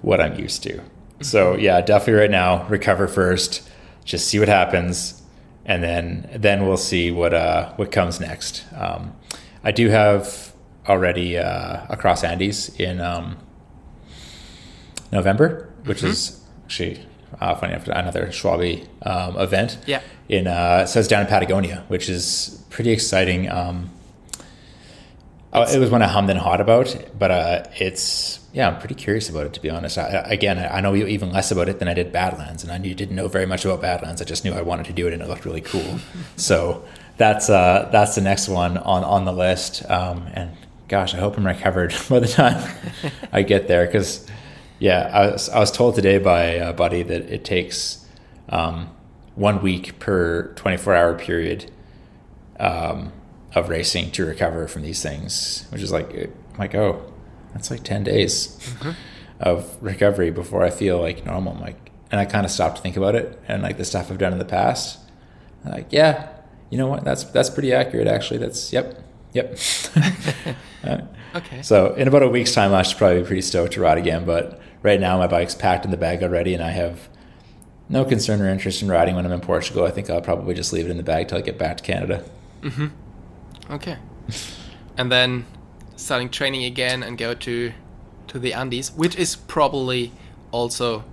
[0.02, 0.80] what I'm used to.
[1.20, 3.68] So yeah, definitely right now, recover first,
[4.04, 5.22] just see what happens,
[5.64, 8.64] and then then we'll see what uh, what comes next.
[8.76, 9.14] Um,
[9.62, 10.52] I do have
[10.88, 13.36] already uh, across Andes in um,
[15.12, 16.08] November, which mm-hmm.
[16.08, 17.04] is actually
[17.40, 19.78] uh, funny enough another Schwabi um, event.
[19.86, 20.00] Yeah.
[20.28, 23.50] In uh, so it's down in Patagonia, which is pretty exciting.
[23.50, 23.90] Um,
[25.52, 28.94] Oh, it was one I hummed and hawed about, but uh, it's yeah, I'm pretty
[28.94, 29.98] curious about it to be honest.
[29.98, 32.78] I, again, I know you even less about it than I did Badlands, and I
[32.78, 34.22] knew, didn't know very much about Badlands.
[34.22, 35.98] I just knew I wanted to do it, and it looked really cool.
[36.36, 36.84] so
[37.16, 39.88] that's uh, that's the next one on on the list.
[39.90, 42.62] Um, and gosh, I hope I'm recovered by the time
[43.32, 44.28] I get there, because
[44.78, 48.06] yeah, I was I was told today by a buddy that it takes
[48.50, 48.90] um,
[49.34, 51.70] one week per 24 hour period
[52.60, 53.12] um,
[53.54, 57.12] of racing to recover from these things, which is like, I'm like, oh,
[57.52, 58.90] that's like 10 days mm-hmm.
[59.40, 61.54] of recovery before I feel like normal.
[61.54, 64.10] I'm like, and I kind of stopped to think about it and like the stuff
[64.10, 64.98] I've done in the past.
[65.64, 66.28] I'm like, yeah,
[66.70, 67.04] you know what?
[67.04, 68.38] That's that's pretty accurate actually.
[68.38, 69.58] That's yep, yep.
[70.84, 71.00] uh,
[71.34, 71.62] okay.
[71.62, 74.24] So in about a week's time, I should probably be pretty stoked to ride again.
[74.24, 77.08] But right now, my bike's packed in the bag already, and I have
[77.88, 79.84] no concern or interest in riding when I'm in Portugal.
[79.84, 81.82] I think I'll probably just leave it in the bag till I get back to
[81.82, 82.24] Canada.
[82.62, 82.86] Mm-hmm.
[83.70, 83.96] Okay.
[84.96, 85.46] and then
[85.96, 87.72] starting training again and go to
[88.28, 90.12] to the Andes, which is probably
[90.52, 91.04] also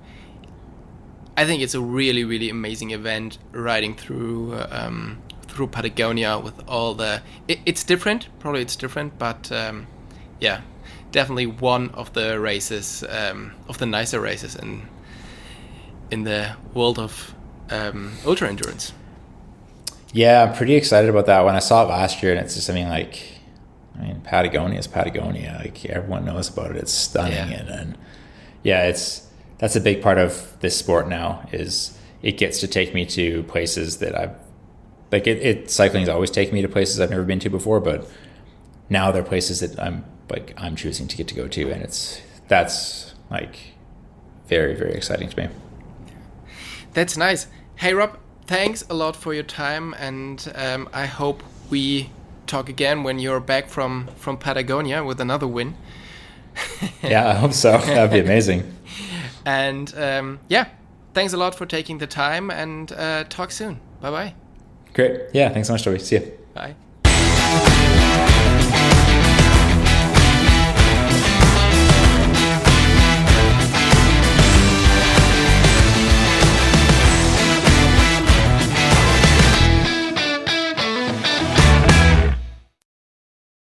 [1.35, 6.93] I think it's a really really amazing event riding through um, through Patagonia with all
[6.93, 9.87] the it, it's different probably it's different but um,
[10.39, 10.61] yeah
[11.11, 14.87] definitely one of the races um, of the nicer races in
[16.11, 17.33] in the world of
[17.69, 18.93] um, ultra endurance.
[20.13, 21.45] Yeah, I'm pretty excited about that.
[21.45, 23.19] When I saw it last year, and it's just I mean like
[23.97, 25.57] I mean, Patagonia is Patagonia.
[25.59, 26.77] Like everyone knows about it.
[26.77, 27.59] It's stunning, yeah.
[27.59, 27.97] and, and
[28.63, 29.27] yeah, it's
[29.57, 31.47] that's a big part of this sport now.
[31.51, 34.35] Is it gets to take me to places that I've
[35.11, 38.09] like it, it cycling's always taken me to places I've never been to before, but
[38.89, 42.21] now they're places that I'm like I'm choosing to get to go to, and it's
[42.47, 43.57] that's like
[44.47, 45.49] very very exciting to me.
[46.93, 47.47] That's nice.
[47.75, 48.17] Hey Rob,
[48.47, 52.09] thanks a lot for your time, and um, I hope we
[52.47, 55.75] talk again when you're back from from Patagonia with another win.
[57.03, 57.77] yeah, I hope so.
[57.77, 58.73] That'd be amazing.
[59.45, 60.69] and um, yeah,
[61.13, 63.79] thanks a lot for taking the time, and uh, talk soon.
[64.01, 64.33] Bye bye.
[64.93, 65.29] Great.
[65.33, 65.99] Yeah, thanks so much, Toby.
[65.99, 66.31] See you.
[66.53, 66.75] Bye.